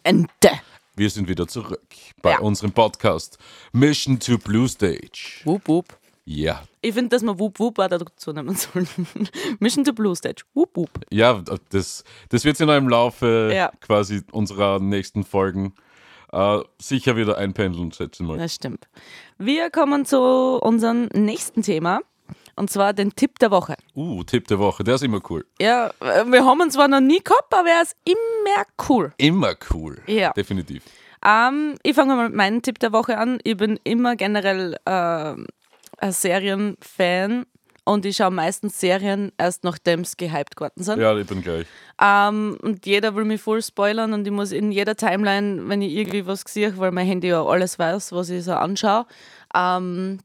Ende. 0.02 0.28
Wir 0.96 1.08
sind 1.10 1.28
wieder 1.28 1.46
zurück 1.46 1.80
bei 2.20 2.32
Ja. 2.32 2.38
unserem 2.40 2.72
Podcast 2.72 3.38
Mission 3.72 4.18
to 4.18 4.38
Blue 4.38 4.68
Stage. 4.68 5.40
Wup, 5.44 5.68
wup. 5.68 5.96
Ja, 6.24 6.62
Ich 6.82 6.94
finde, 6.94 7.10
dass 7.10 7.22
wir 7.22 7.38
Wup 7.38 7.58
Wup 7.58 7.78
auch 7.78 7.88
dazu 7.88 8.32
nehmen 8.32 8.54
sollen. 8.54 8.88
Mission 9.60 9.84
to 9.84 9.92
Blue 9.92 10.14
Stage. 10.16 10.42
Wup 10.54 10.76
Wup. 10.76 10.90
ja, 11.10 11.42
das, 11.70 12.04
das 12.28 12.44
wird 12.44 12.56
sich 12.56 12.66
noch 12.66 12.76
im 12.76 12.88
Laufe 12.88 13.50
Ja. 13.54 13.70
quasi 13.80 14.22
unserer 14.32 14.78
nächsten 14.80 15.24
Folgen 15.24 15.74
äh, 16.32 16.60
sicher 16.78 17.16
wieder 17.16 17.38
einpendeln, 17.38 17.92
schätze 17.92 18.22
ich 18.22 18.28
mal. 18.28 18.38
Das 18.38 18.54
stimmt. 18.54 18.88
Wir 19.38 19.70
kommen 19.70 20.04
zu 20.04 20.18
unserem 20.60 21.06
nächsten 21.12 21.62
Thema. 21.62 22.00
Und 22.56 22.70
zwar 22.70 22.92
den 22.92 23.14
Tipp 23.14 23.38
der 23.38 23.50
Woche. 23.50 23.76
Uh, 23.94 24.22
Tipp 24.22 24.46
der 24.48 24.58
Woche, 24.58 24.84
der 24.84 24.96
ist 24.96 25.02
immer 25.02 25.20
cool. 25.30 25.46
Ja, 25.60 25.88
äh, 26.00 26.24
wir 26.26 26.44
haben 26.44 26.60
ihn 26.60 26.70
zwar 26.70 26.88
noch 26.88 27.00
nie 27.00 27.20
gehabt, 27.20 27.52
aber 27.54 27.68
er 27.68 27.82
ist 27.82 27.96
immer 28.04 28.64
cool. 28.88 29.12
Immer 29.16 29.54
cool. 29.72 30.00
Ja. 30.06 30.32
Definitiv. 30.32 30.84
Ähm, 31.24 31.76
ich 31.82 31.94
fange 31.94 32.14
mal 32.16 32.28
mit 32.28 32.36
meinem 32.36 32.62
Tipp 32.62 32.78
der 32.78 32.92
Woche 32.92 33.18
an. 33.18 33.38
Ich 33.44 33.56
bin 33.56 33.78
immer 33.84 34.16
generell 34.16 34.76
ähm, 34.86 35.46
ein 35.98 36.12
Serienfan 36.12 37.46
und 37.84 38.04
ich 38.06 38.16
schaue 38.16 38.30
meistens 38.30 38.78
Serien 38.80 39.32
erst 39.38 39.64
nachdem 39.64 40.04
sie 40.04 40.16
gehypt 40.16 40.56
geworden 40.56 40.82
sind. 40.82 41.00
Ja, 41.00 41.16
ich 41.16 41.26
bin 41.26 41.42
gleich. 41.42 41.66
Ähm, 42.00 42.58
und 42.62 42.86
jeder 42.86 43.14
will 43.14 43.24
mich 43.24 43.40
voll 43.42 43.62
spoilern 43.62 44.12
und 44.12 44.26
ich 44.26 44.32
muss 44.32 44.52
in 44.52 44.72
jeder 44.72 44.96
Timeline, 44.96 45.68
wenn 45.68 45.82
ich 45.82 45.92
irgendwie 45.92 46.26
was 46.26 46.42
sehe, 46.46 46.76
weil 46.78 46.92
mein 46.92 47.06
Handy 47.06 47.28
ja 47.28 47.44
alles 47.44 47.78
weiß, 47.78 48.12
was 48.12 48.30
ich 48.30 48.44
so 48.44 48.52
anschaue, 48.52 49.06
ähm, 49.54 50.18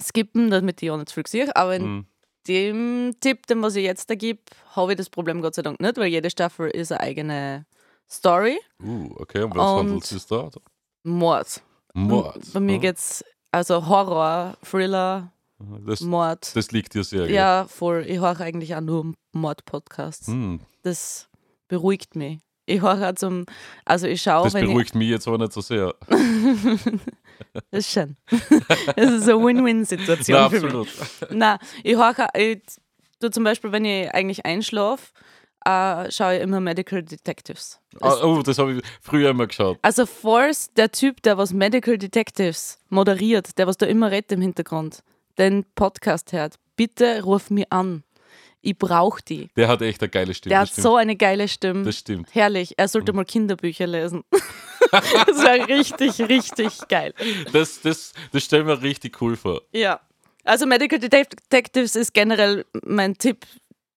skippen, 0.00 0.50
damit 0.50 0.82
ich 0.82 0.90
auch 0.90 0.96
nicht 0.98 1.12
viel 1.12 1.26
sehe. 1.26 1.54
Aber 1.56 1.76
in 1.76 1.82
Mhm. 1.82 2.06
dem 2.48 3.12
Tipp, 3.20 3.46
den 3.46 3.62
was 3.62 3.74
ich 3.76 3.84
jetzt 3.84 4.10
da 4.10 4.14
gebe, 4.14 4.40
habe 4.76 4.92
ich 4.92 4.98
das 4.98 5.08
Problem 5.08 5.40
Gott 5.40 5.54
sei 5.54 5.62
Dank 5.62 5.80
nicht, 5.80 5.96
weil 5.96 6.06
jede 6.08 6.30
Staffel 6.30 6.68
ist 6.70 6.92
eine 6.92 7.00
eigene 7.00 7.66
Story. 8.10 8.58
Uh, 8.82 9.14
okay, 9.18 9.42
und 9.42 9.54
was 9.56 9.68
handelt 9.76 10.10
es 10.12 10.26
da? 10.26 10.50
Mord. 11.04 11.62
Mord. 11.94 12.38
Bei 12.52 12.60
mir 12.60 12.74
Ja. 12.74 12.80
geht's 12.80 13.24
also 13.50 13.86
Horror, 13.86 14.56
Thriller, 14.68 15.32
das, 15.58 16.00
Mord. 16.00 16.54
das 16.56 16.72
liegt 16.72 16.94
dir 16.94 17.04
sehr. 17.04 17.30
ja, 17.30 17.66
voll. 17.68 18.04
Ich 18.08 18.18
höre 18.20 18.40
eigentlich 18.40 18.74
auch 18.74 18.80
nur 18.80 19.14
Mord-Podcasts. 19.32 20.26
Hm, 20.28 20.60
Das 20.82 21.28
beruhigt 21.68 22.16
mich. 22.16 22.40
Ich 22.66 22.80
höre 22.80 23.10
auch 23.10 23.14
zum, 23.14 23.44
also 23.84 24.06
ich 24.06 24.22
schaue, 24.22 24.44
das 24.44 24.54
wenn 24.54 24.64
ich 24.64 24.70
beruhigt 24.70 24.94
mich 24.94 25.08
jetzt 25.10 25.28
aber 25.28 25.38
nicht 25.38 25.52
so 25.52 25.60
sehr. 25.60 25.94
Das 27.70 27.86
ist 27.86 27.90
schön. 27.90 28.16
Das 28.96 29.10
ist 29.10 29.28
eine 29.28 29.44
Win-Win-Situation 29.44 30.50
mich. 30.52 30.62
absolut. 30.62 30.88
Nein, 31.30 31.58
ich 31.82 31.96
höre, 31.96 32.28
ich 32.36 32.62
tu 33.20 33.28
zum 33.28 33.44
Beispiel, 33.44 33.72
wenn 33.72 33.84
ich 33.84 34.12
eigentlich 34.14 34.44
einschlafe, 34.46 35.12
äh, 35.66 36.10
schaue 36.10 36.36
ich 36.36 36.42
immer 36.42 36.60
Medical 36.60 37.02
Detectives. 37.02 37.80
Ah, 38.00 38.22
oh, 38.22 38.42
das 38.42 38.58
habe 38.58 38.74
ich 38.74 38.82
früher 39.00 39.30
immer 39.30 39.46
geschaut. 39.46 39.78
Also 39.82 40.06
falls 40.06 40.72
der 40.74 40.90
Typ, 40.92 41.22
der 41.22 41.36
was 41.38 41.52
Medical 41.52 41.98
Detectives 41.98 42.78
moderiert, 42.88 43.58
der 43.58 43.66
was 43.66 43.76
da 43.76 43.86
immer 43.86 44.10
redet 44.10 44.32
im 44.32 44.40
Hintergrund, 44.40 45.02
den 45.38 45.64
Podcast 45.74 46.32
hört, 46.32 46.56
bitte 46.76 47.22
ruf 47.22 47.50
mich 47.50 47.70
an. 47.72 48.04
Ich 48.60 48.78
brauche 48.78 49.20
die. 49.22 49.50
Der 49.56 49.68
hat 49.68 49.82
echt 49.82 50.00
eine 50.00 50.08
geile 50.08 50.32
Stimme. 50.32 50.50
Der 50.50 50.60
hat 50.60 50.68
stimmt. 50.68 50.82
so 50.82 50.96
eine 50.96 51.16
geile 51.16 51.48
Stimme. 51.48 51.84
Das 51.84 51.98
stimmt. 51.98 52.34
Herrlich. 52.34 52.74
Er 52.78 52.88
sollte 52.88 53.12
mal 53.12 53.26
Kinderbücher 53.26 53.86
lesen. 53.86 54.24
das 54.90 55.42
wäre 55.42 55.68
richtig, 55.68 56.18
richtig 56.20 56.88
geil. 56.88 57.12
Das, 57.52 57.82
das, 57.82 58.14
das 58.32 58.42
stellen 58.42 58.66
wir 58.66 58.80
richtig 58.80 59.20
cool 59.20 59.36
vor. 59.36 59.60
Ja. 59.72 60.00
Also 60.44 60.66
Medical 60.66 60.98
Detectives 60.98 61.94
ist 61.96 62.14
generell 62.14 62.64
mein 62.84 63.16
Tipp 63.18 63.46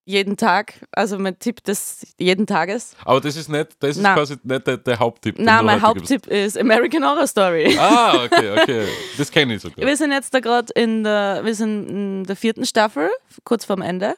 jeden 0.08 0.38
Tag. 0.38 0.74
Also 0.91 1.20
mein 1.20 1.38
Tipp 1.38 1.63
des 1.63 2.08
jeden 2.17 2.48
Tages. 2.48 2.96
Aber 3.04 3.20
das 3.20 3.36
ist 3.36 3.50
nicht, 3.50 3.76
das 3.80 3.98
ist 3.98 4.02
Na. 4.02 4.13
quasi 4.15 4.36
nicht 4.41 4.65
der, 4.65 4.78
der 4.78 5.00
Haupttipp. 5.00 5.36
du 5.36 5.43
mein 5.43 5.82
heute 5.82 6.00
gibst. 6.00 6.12
Haupttipp 6.13 6.28
ist 6.28 6.58
American 6.58 7.04
Horror 7.04 7.28
Story. 7.28 7.78
Ah, 7.78 8.24
okay, 8.26 8.52
okay. 8.58 8.88
Das 9.17 9.30
kenne 9.30 9.56
ich 9.56 9.62
sogar. 9.62 9.86
Wir 9.86 9.98
sind 9.98 10.12
jetzt 10.12 10.34
da 10.34 10.39
gerade 10.39 10.72
in 10.74 11.04
der, 11.04 11.41
wir 11.43 11.54
sind 11.54 11.89
in 11.89 12.24
der 12.24 12.38
vierten 12.38 12.65
Staffel, 12.65 13.10
kurz 13.43 13.65
vorm 13.65 13.82
Ende. 13.82 14.15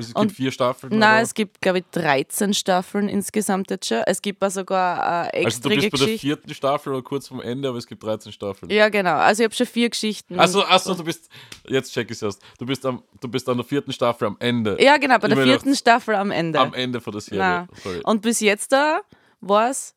Es 0.00 0.06
gibt 0.08 0.18
und- 0.18 0.32
vier 0.32 0.50
Staffeln. 0.50 0.98
Nein, 0.98 1.14
oder? 1.16 1.22
es 1.22 1.34
gibt, 1.34 1.60
glaube 1.60 1.78
ich, 1.78 1.84
13 1.92 2.54
Staffeln 2.54 3.08
insgesamt 3.08 3.70
jetzt 3.70 3.86
schon. 3.88 4.02
Es 4.06 4.20
gibt 4.22 4.42
auch 4.42 4.50
sogar 4.50 5.02
eine 5.32 5.44
Also 5.44 5.60
du 5.60 5.68
extra 5.68 5.68
bist 5.68 5.80
bei 5.80 5.80
der 5.80 5.90
Geschichte. 5.90 6.18
vierten 6.26 6.54
Staffel 6.54 6.92
oder 6.92 7.02
kurz 7.02 7.28
vom 7.28 7.40
Ende, 7.40 7.68
aber 7.68 7.78
es 7.78 7.86
gibt 7.86 8.02
13 8.02 8.32
Staffeln. 8.32 8.70
Ja, 8.70 8.88
genau. 8.88 9.16
Also 9.16 9.42
ich 9.42 9.44
habe 9.46 9.54
schon 9.54 9.66
vier 9.66 9.90
Geschichten. 9.90 10.38
Achso, 10.40 10.62
achso, 10.62 10.94
du 10.94 11.04
bist, 11.04 11.28
jetzt 11.68 11.92
check 11.92 12.06
ich 12.10 12.16
es 12.16 12.22
erst. 12.22 12.42
Du 12.58 12.66
bist, 12.66 12.84
am, 12.86 13.02
du 13.20 13.28
bist 13.28 13.48
an 13.48 13.56
der 13.56 13.64
vierten 13.66 13.92
Staffel 13.92 14.26
am 14.28 14.36
Ende. 14.40 14.76
ja, 14.82 14.96
genau, 14.96 15.18
bei 15.18 15.28
der 15.28 15.30
Ich 15.30 15.36
meine, 15.36 15.50
vierten 15.52 15.74
Staffel 15.76 16.14
am 16.14 16.30
Ende. 16.30 16.58
Am 16.58 16.74
Ende 16.74 17.00
von 17.00 17.12
der 17.12 17.20
Serie. 17.20 17.68
Und 18.04 18.22
bis 18.22 18.40
jetzt 18.40 18.72
da 18.72 19.00
war 19.40 19.70
es 19.70 19.94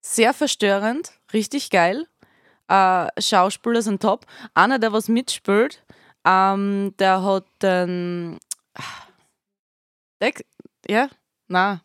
sehr 0.00 0.34
verstörend, 0.34 1.12
richtig 1.32 1.70
geil. 1.70 2.06
Äh, 2.68 3.08
Schauspieler 3.20 3.82
sind 3.82 4.00
top. 4.00 4.24
Einer, 4.54 4.78
der 4.78 4.92
was 4.92 5.08
mitspielt, 5.08 5.82
ähm, 6.26 6.94
der 6.98 7.22
hat 7.22 7.44
den. 7.62 8.38
Der, 10.20 10.32
ja, 10.88 11.08
na. 11.48 11.82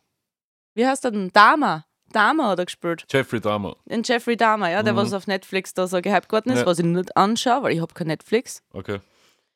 Wie 0.76 0.86
heißt 0.88 1.04
der 1.04 1.12
denn? 1.12 1.30
Dama. 1.32 1.86
Dama 2.12 2.48
hat 2.50 2.60
er 2.60 2.66
gespielt. 2.66 3.06
Jeffrey 3.10 3.40
Dahmer. 3.40 3.76
Den 3.86 4.02
Jeffrey 4.04 4.36
Dahmer, 4.36 4.70
ja, 4.70 4.82
der 4.82 4.94
Mhm. 4.94 4.98
was 4.98 5.14
auf 5.14 5.28
Netflix 5.28 5.74
da 5.74 5.88
so 5.88 6.02
gehypt 6.02 6.28
geworden 6.30 6.50
ist, 6.52 6.60
Ja. 6.62 6.66
was 6.66 6.80
ich 6.80 6.86
nicht 6.86 7.16
anschaue, 7.16 7.64
weil 7.64 7.74
ich 7.74 7.82
habe 7.82 7.94
kein 7.94 8.08
Netflix. 8.08 8.64
Okay. 8.74 9.00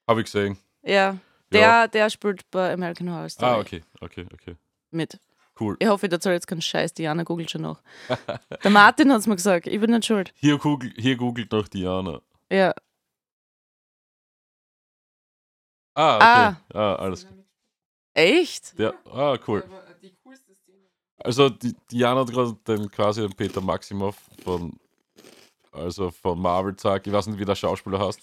Habe 0.08 0.20
ich 0.22 0.26
gesehen. 0.26 0.58
Ja. 0.84 1.18
Der, 1.52 1.62
Ja. 1.62 1.88
der 1.88 2.10
spielt 2.10 2.50
bei 2.52 2.72
American 2.74 3.10
Horror 3.12 3.30
Story 3.30 3.52
Ah, 3.52 3.58
okay, 3.60 3.84
okay, 4.02 4.28
okay. 4.34 4.56
mit. 4.92 5.20
Cool. 5.60 5.76
Ich 5.80 5.88
hoffe, 5.88 6.08
ich 6.08 6.12
erzähle 6.12 6.36
jetzt 6.36 6.48
keinen 6.48 6.62
Scheiß. 6.62 6.94
Diana 6.94 7.24
googelt 7.24 7.50
schon 7.52 7.62
nach. 7.62 7.82
Der 8.64 8.72
Martin 8.72 9.12
hat 9.12 9.20
es 9.20 9.28
mir 9.28 9.36
gesagt. 9.36 9.68
Ich 9.68 9.80
bin 9.80 9.92
nicht 9.92 10.06
schuld. 10.06 10.32
Hier, 10.36 10.58
Google, 10.58 10.92
hier 10.98 11.16
googelt 11.16 11.52
noch 11.52 11.68
Diana. 11.68 12.22
Ja. 12.52 12.74
Ah, 15.96 16.16
okay. 16.18 16.58
Ah, 16.74 16.96
alles 16.96 17.26
klar. 17.28 17.43
Echt? 18.14 18.74
Ja, 18.78 18.94
ah, 19.12 19.38
cool. 19.48 19.64
Also 21.18 21.50
die, 21.50 21.74
Diana 21.92 22.22
hat 22.22 22.32
gerade 22.32 22.56
den 22.68 22.90
quasi 22.92 23.22
den 23.22 23.34
Peter 23.34 23.62
Maximov 23.62 24.18
von 24.44 24.78
also 25.72 26.12
von 26.12 26.40
Marvel 26.40 26.74
gesagt. 26.74 27.08
Ich 27.08 27.14
weiß 27.14 27.28
nicht, 27.28 27.40
wie 27.40 27.46
der 27.46 27.56
Schauspieler 27.56 28.00
heißt. 28.00 28.20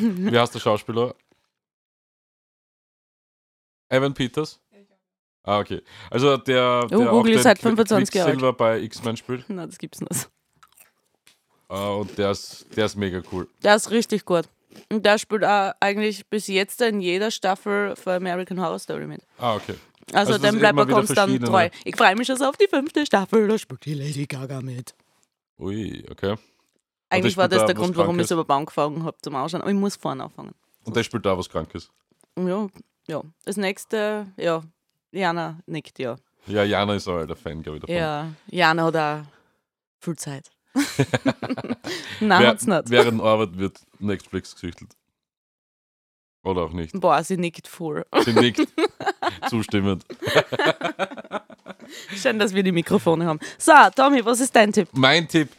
wie 0.00 0.38
heißt 0.38 0.54
der 0.54 0.60
Schauspieler? 0.60 1.14
Evan 3.88 4.12
Peters? 4.14 4.60
Ah, 5.42 5.58
okay. 5.60 5.82
Also 6.10 6.36
der, 6.36 6.86
der 6.86 6.98
auch 6.98 7.10
Google 7.12 7.32
den 7.32 7.38
ist 7.38 7.42
seit 7.44 7.58
Qui- 7.58 7.62
25 7.62 8.14
Jahren 8.14 8.26
Quicksilver 8.32 8.52
bei 8.52 8.80
X-Men 8.80 9.16
spielt. 9.16 9.44
Na, 9.48 9.66
das 9.66 9.78
gibt's 9.78 10.00
nicht. 10.00 10.28
Ah, 11.68 11.90
und 11.90 12.16
der 12.18 12.32
ist, 12.32 12.66
der 12.76 12.86
ist 12.86 12.96
mega 12.96 13.22
cool. 13.32 13.48
Der 13.62 13.76
ist 13.76 13.90
richtig 13.90 14.24
gut. 14.24 14.46
Und 14.90 15.04
der 15.04 15.18
spielt 15.18 15.44
auch 15.44 15.72
eigentlich 15.80 16.26
bis 16.28 16.46
jetzt 16.46 16.80
in 16.80 17.00
jeder 17.00 17.30
Staffel 17.30 17.96
für 17.96 18.12
American 18.14 18.60
Horror 18.60 18.78
Story 18.78 19.06
mit. 19.06 19.22
Ah, 19.38 19.54
okay. 19.54 19.74
Also, 20.12 20.34
Also 20.34 20.46
ist 20.46 20.58
bleibt 20.58 20.78
er 20.78 20.86
wieder 20.86 20.96
konstant 20.96 21.44
treu. 21.46 21.68
Ich 21.84 21.96
freue 21.96 22.16
mich 22.16 22.26
schon 22.26 22.40
auf 22.42 22.56
die 22.56 22.68
fünfte 22.68 23.06
Staffel. 23.06 23.46
Da 23.48 23.58
spielt 23.58 23.84
die 23.84 23.94
Lady 23.94 24.26
Gaga 24.26 24.60
mit. 24.60 24.94
Ui, 25.58 26.04
okay. 26.10 26.36
Eigentlich 27.10 27.36
war 27.36 27.48
das 27.48 27.60
da 27.60 27.66
der 27.66 27.74
Grund, 27.74 27.96
warum 27.96 28.18
ich 28.20 28.26
so 28.26 28.34
über 28.34 28.44
Baum 28.44 28.66
gefangen 28.66 29.04
habe 29.04 29.16
zum 29.22 29.34
Ausschauen. 29.34 29.62
Aber 29.62 29.70
ich 29.70 29.76
muss 29.76 29.96
vorne 29.96 30.24
anfangen. 30.24 30.54
Und 30.84 30.96
der 30.96 31.02
spielt 31.02 31.26
da 31.26 31.36
was 31.36 31.48
Krankes. 31.48 31.90
Ja, 32.38 32.68
ja. 33.06 33.22
Das 33.44 33.56
nächste, 33.56 34.26
ja. 34.36 34.62
Jana 35.12 35.58
nickt, 35.66 35.98
ja. 35.98 36.16
Ja, 36.46 36.62
Jana 36.64 36.94
ist 36.94 37.08
auch 37.08 37.24
der 37.26 37.36
Fan, 37.36 37.62
glaube 37.62 37.78
ich, 37.78 37.80
davon. 37.82 37.96
Ja, 37.96 38.28
Jana 38.46 38.84
hat 38.84 38.96
auch 38.96 39.26
viel 39.98 40.16
Zeit. 40.16 40.50
Nein, 42.20 42.46
hat's 42.46 42.66
nicht. 42.66 42.90
Während 42.90 43.20
Arbeit 43.20 43.58
wird 43.58 43.80
Netflix 43.98 44.54
gesüchtelt. 44.54 44.90
Oder 46.42 46.62
auch 46.62 46.72
nicht. 46.72 46.98
Boah, 46.98 47.22
sie 47.22 47.36
nickt 47.36 47.68
voll. 47.68 48.06
Sie 48.24 48.32
nickt 48.32 48.66
zustimmend. 49.50 50.04
Schön, 52.16 52.38
dass 52.38 52.54
wir 52.54 52.62
die 52.62 52.72
Mikrofone 52.72 53.26
haben. 53.26 53.40
So, 53.58 53.72
Tommy, 53.94 54.24
was 54.24 54.40
ist 54.40 54.56
dein 54.56 54.72
Tipp? 54.72 54.88
Mein 54.92 55.28
Tipp, 55.28 55.50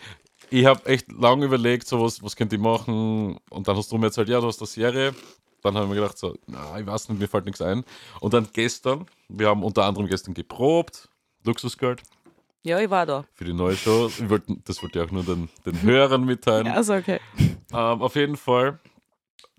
ich 0.49 0.65
habe 0.65 0.83
echt 0.85 1.11
lange 1.11 1.45
überlegt, 1.45 1.87
so 1.87 2.01
was, 2.01 2.23
was 2.23 2.35
könnte 2.35 2.55
ich 2.55 2.61
machen. 2.61 3.37
Und 3.49 3.67
dann 3.67 3.77
hast 3.77 3.91
du 3.91 3.97
mir 3.97 4.07
erzählt, 4.07 4.29
ja, 4.29 4.39
du 4.39 4.47
hast 4.47 4.59
eine 4.59 4.67
Serie. 4.67 5.13
Dann 5.61 5.75
habe 5.75 5.85
ich 5.85 5.89
mir 5.89 5.95
gedacht, 5.95 6.17
so, 6.17 6.35
na, 6.47 6.79
ich 6.79 6.87
weiß 6.87 7.09
nicht, 7.09 7.19
mir 7.19 7.27
fällt 7.27 7.45
nichts 7.45 7.61
ein. 7.61 7.83
Und 8.19 8.33
dann 8.33 8.47
gestern, 8.51 9.05
wir 9.29 9.49
haben 9.49 9.63
unter 9.63 9.85
anderem 9.85 10.07
gestern 10.07 10.33
geprobt, 10.33 11.09
Luxusgeld 11.43 12.01
Ja, 12.63 12.79
ich 12.79 12.89
war 12.89 13.05
da. 13.05 13.25
für 13.33 13.45
die 13.45 13.53
neue 13.53 13.75
Show. 13.75 14.09
Wollt, 14.27 14.43
das 14.65 14.81
wollte 14.83 14.99
ich 14.99 15.05
auch 15.07 15.11
nur 15.11 15.23
den, 15.23 15.49
den 15.65 15.81
Hörern 15.81 16.23
mitteilen. 16.25 16.67
Ja, 16.67 16.73
also 16.75 16.93
okay. 16.93 17.19
Ähm, 17.37 18.01
auf 18.01 18.15
jeden 18.15 18.37
Fall 18.37 18.79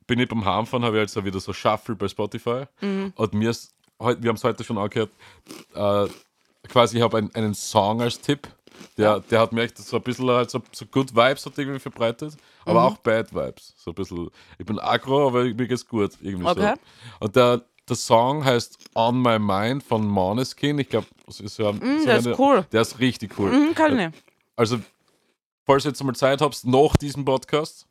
bin 0.06 0.18
ich 0.20 0.28
beim 0.28 0.44
Heimfahren, 0.44 0.84
habe 0.84 0.96
ich 0.98 1.02
jetzt 1.02 1.16
auch 1.16 1.24
wieder 1.24 1.40
so 1.40 1.52
Shuffle 1.52 1.94
bei 1.96 2.06
Spotify. 2.08 2.64
Und 2.80 3.34
mir 3.34 3.50
ist, 3.50 3.74
wir 3.98 4.06
haben 4.28 4.36
es 4.36 4.44
heute 4.44 4.62
schon 4.64 4.78
angehört, 4.78 5.10
äh, 5.74 6.06
quasi 6.68 6.98
ich 6.98 7.02
habe 7.02 7.18
ein, 7.18 7.34
einen 7.34 7.54
Song 7.54 8.00
als 8.02 8.20
Tipp. 8.20 8.48
Der, 8.98 9.20
der 9.20 9.40
hat 9.40 9.52
mir 9.52 9.62
echt 9.62 9.78
so 9.78 9.96
ein 9.96 10.02
bisschen 10.02 10.28
halt 10.28 10.50
so, 10.50 10.60
so 10.72 10.84
Good 10.86 11.14
Vibes 11.14 11.46
hat 11.46 11.56
irgendwie 11.56 11.78
verbreitet, 11.78 12.36
aber 12.64 12.84
auch 12.84 12.96
Bad 12.98 13.32
Vibes. 13.34 13.74
So 13.76 13.90
ein 13.92 13.94
bisschen, 13.94 14.28
ich 14.58 14.66
bin 14.66 14.78
aggro, 14.78 15.28
aber 15.28 15.44
mir 15.44 15.66
geht's 15.66 15.86
gut. 15.86 16.12
Irgendwie 16.20 16.46
Okay. 16.46 16.74
so. 16.74 17.24
Und 17.24 17.36
der, 17.36 17.62
der 17.88 17.96
Song 17.96 18.44
heißt 18.44 18.78
On 18.94 19.20
My 19.20 19.38
Mind 19.38 19.82
von 19.82 20.06
Måneskin. 20.06 20.78
Ich 20.78 20.88
glaube, 20.88 21.06
das 21.26 21.40
ist 21.40 21.58
ja. 21.58 21.72
so 21.72 21.78
der 21.78 22.16
ist 22.18 22.38
cool. 22.38 22.64
Der 22.72 22.82
ist 22.82 22.98
richtig 23.00 23.38
cool. 23.38 23.50
Mhm, 23.50 23.74
kann 23.74 23.98
ich. 23.98 24.10
Also, 24.56 24.78
falls 25.64 25.84
ihr 25.84 25.88
jetzt 25.90 26.02
mal 26.04 26.14
Zeit 26.14 26.40
habt, 26.40 26.64
nach 26.64 26.96
diesem 26.96 27.24
Podcast, 27.24 27.86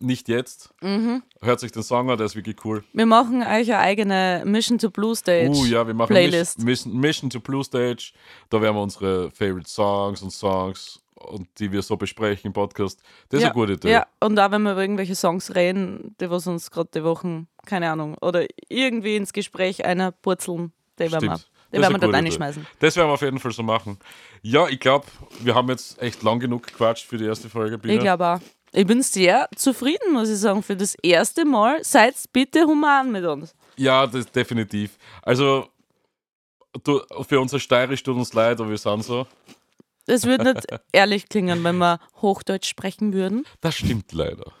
nicht 0.00 0.28
jetzt, 0.28 0.70
Mhm. 0.82 1.22
hört 1.40 1.60
sich 1.60 1.72
den 1.72 1.82
Song 1.82 2.10
an, 2.10 2.16
der 2.16 2.26
ist 2.26 2.36
wirklich 2.36 2.56
cool. 2.64 2.84
Wir 2.92 3.06
machen 3.06 3.42
euch 3.42 3.72
eine 3.72 3.78
eigene 3.78 4.42
Mission 4.44 4.78
to 4.78 4.90
Blue 4.90 5.14
Stage. 5.14 5.50
Uh, 5.50 5.64
ja, 5.66 5.86
wir 5.86 5.94
machen 5.94 6.08
Playlist. 6.08 6.58
Mission, 6.62 6.94
Mission 6.98 7.30
to 7.30 7.40
Blue 7.40 7.62
Stage. 7.64 8.12
Da 8.50 8.60
werden 8.60 8.76
wir 8.76 8.82
unsere 8.82 9.30
Favorite 9.30 9.68
Songs 9.70 10.20
und 10.22 10.30
Songs, 10.30 11.00
und 11.14 11.48
die 11.58 11.72
wir 11.72 11.82
so 11.82 11.96
besprechen 11.96 12.48
im 12.48 12.52
Podcast. 12.52 13.00
Das 13.28 13.38
ist 13.38 13.42
ja, 13.42 13.48
eine 13.48 13.54
gute 13.54 13.72
Idee. 13.74 13.90
Ja, 13.90 14.06
und 14.20 14.38
auch 14.38 14.50
wenn 14.50 14.62
wir 14.62 14.72
über 14.72 14.82
irgendwelche 14.82 15.14
Songs 15.14 15.54
reden, 15.54 16.14
die 16.20 16.30
was 16.30 16.46
uns 16.46 16.70
gerade 16.70 16.90
die 16.94 17.04
Wochen, 17.04 17.48
keine 17.66 17.90
Ahnung, 17.90 18.16
oder 18.20 18.46
irgendwie 18.68 19.16
ins 19.16 19.32
Gespräch 19.32 19.84
einer 19.84 20.12
purzeln, 20.12 20.72
die 20.98 21.10
werden 21.10 21.22
wir, 21.22 21.36
die 21.36 21.76
ist 21.76 21.82
werden 21.82 21.94
wir 21.94 21.98
dort 21.98 22.14
reinschmeißen. 22.14 22.66
Das 22.80 22.96
werden 22.96 23.08
wir 23.08 23.14
auf 23.14 23.22
jeden 23.22 23.38
Fall 23.38 23.52
so 23.52 23.62
machen. 23.62 23.98
Ja, 24.42 24.68
ich 24.68 24.80
glaube, 24.80 25.06
wir 25.40 25.54
haben 25.54 25.68
jetzt 25.68 26.00
echt 26.02 26.22
lang 26.22 26.40
genug 26.40 26.66
gequatscht 26.66 27.06
für 27.06 27.18
die 27.18 27.24
erste 27.24 27.48
Folge. 27.48 27.78
Bina. 27.78 27.94
Ich 27.94 28.00
glaube 28.00 28.26
auch. 28.26 28.40
Ich 28.76 28.86
bin 28.86 29.02
sehr 29.02 29.48
zufrieden, 29.54 30.12
muss 30.12 30.28
ich 30.28 30.38
sagen, 30.38 30.62
für 30.62 30.76
das 30.76 30.96
erste 30.96 31.44
Mal. 31.44 31.84
Seid 31.84 32.16
bitte 32.32 32.64
human 32.64 33.12
mit 33.12 33.24
uns. 33.24 33.54
Ja, 33.76 34.04
das 34.04 34.30
definitiv. 34.30 34.98
Also, 35.22 35.68
du, 36.82 37.00
für 37.28 37.38
unser 37.38 37.60
Steirisch 37.60 38.02
tut 38.02 38.16
uns 38.16 38.32
leid, 38.32 38.60
aber 38.60 38.70
wir 38.70 38.78
sind 38.78 39.04
so. 39.04 39.28
Das 40.06 40.26
würde 40.26 40.54
nicht 40.54 40.66
ehrlich 40.92 41.28
klingen, 41.28 41.64
wenn 41.64 41.78
wir 41.78 41.98
Hochdeutsch 42.20 42.68
sprechen 42.68 43.12
würden. 43.12 43.44
Das 43.60 43.74
stimmt 43.76 44.12
leider. 44.12 44.52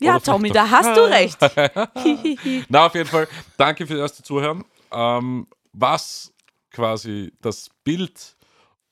Ja, 0.00 0.16
Oder 0.16 0.24
Tommy, 0.24 0.50
da 0.50 0.70
hast 0.70 0.96
du 0.96 1.02
recht. 1.02 1.38
Na, 2.68 2.86
auf 2.86 2.94
jeden 2.94 3.08
Fall, 3.08 3.28
danke 3.56 3.86
für 3.86 3.94
das 3.94 4.10
erste 4.10 4.22
Zuhören. 4.22 4.64
Ähm, 4.90 5.46
was 5.72 6.32
quasi 6.70 7.32
das 7.40 7.70
Bild 7.84 8.36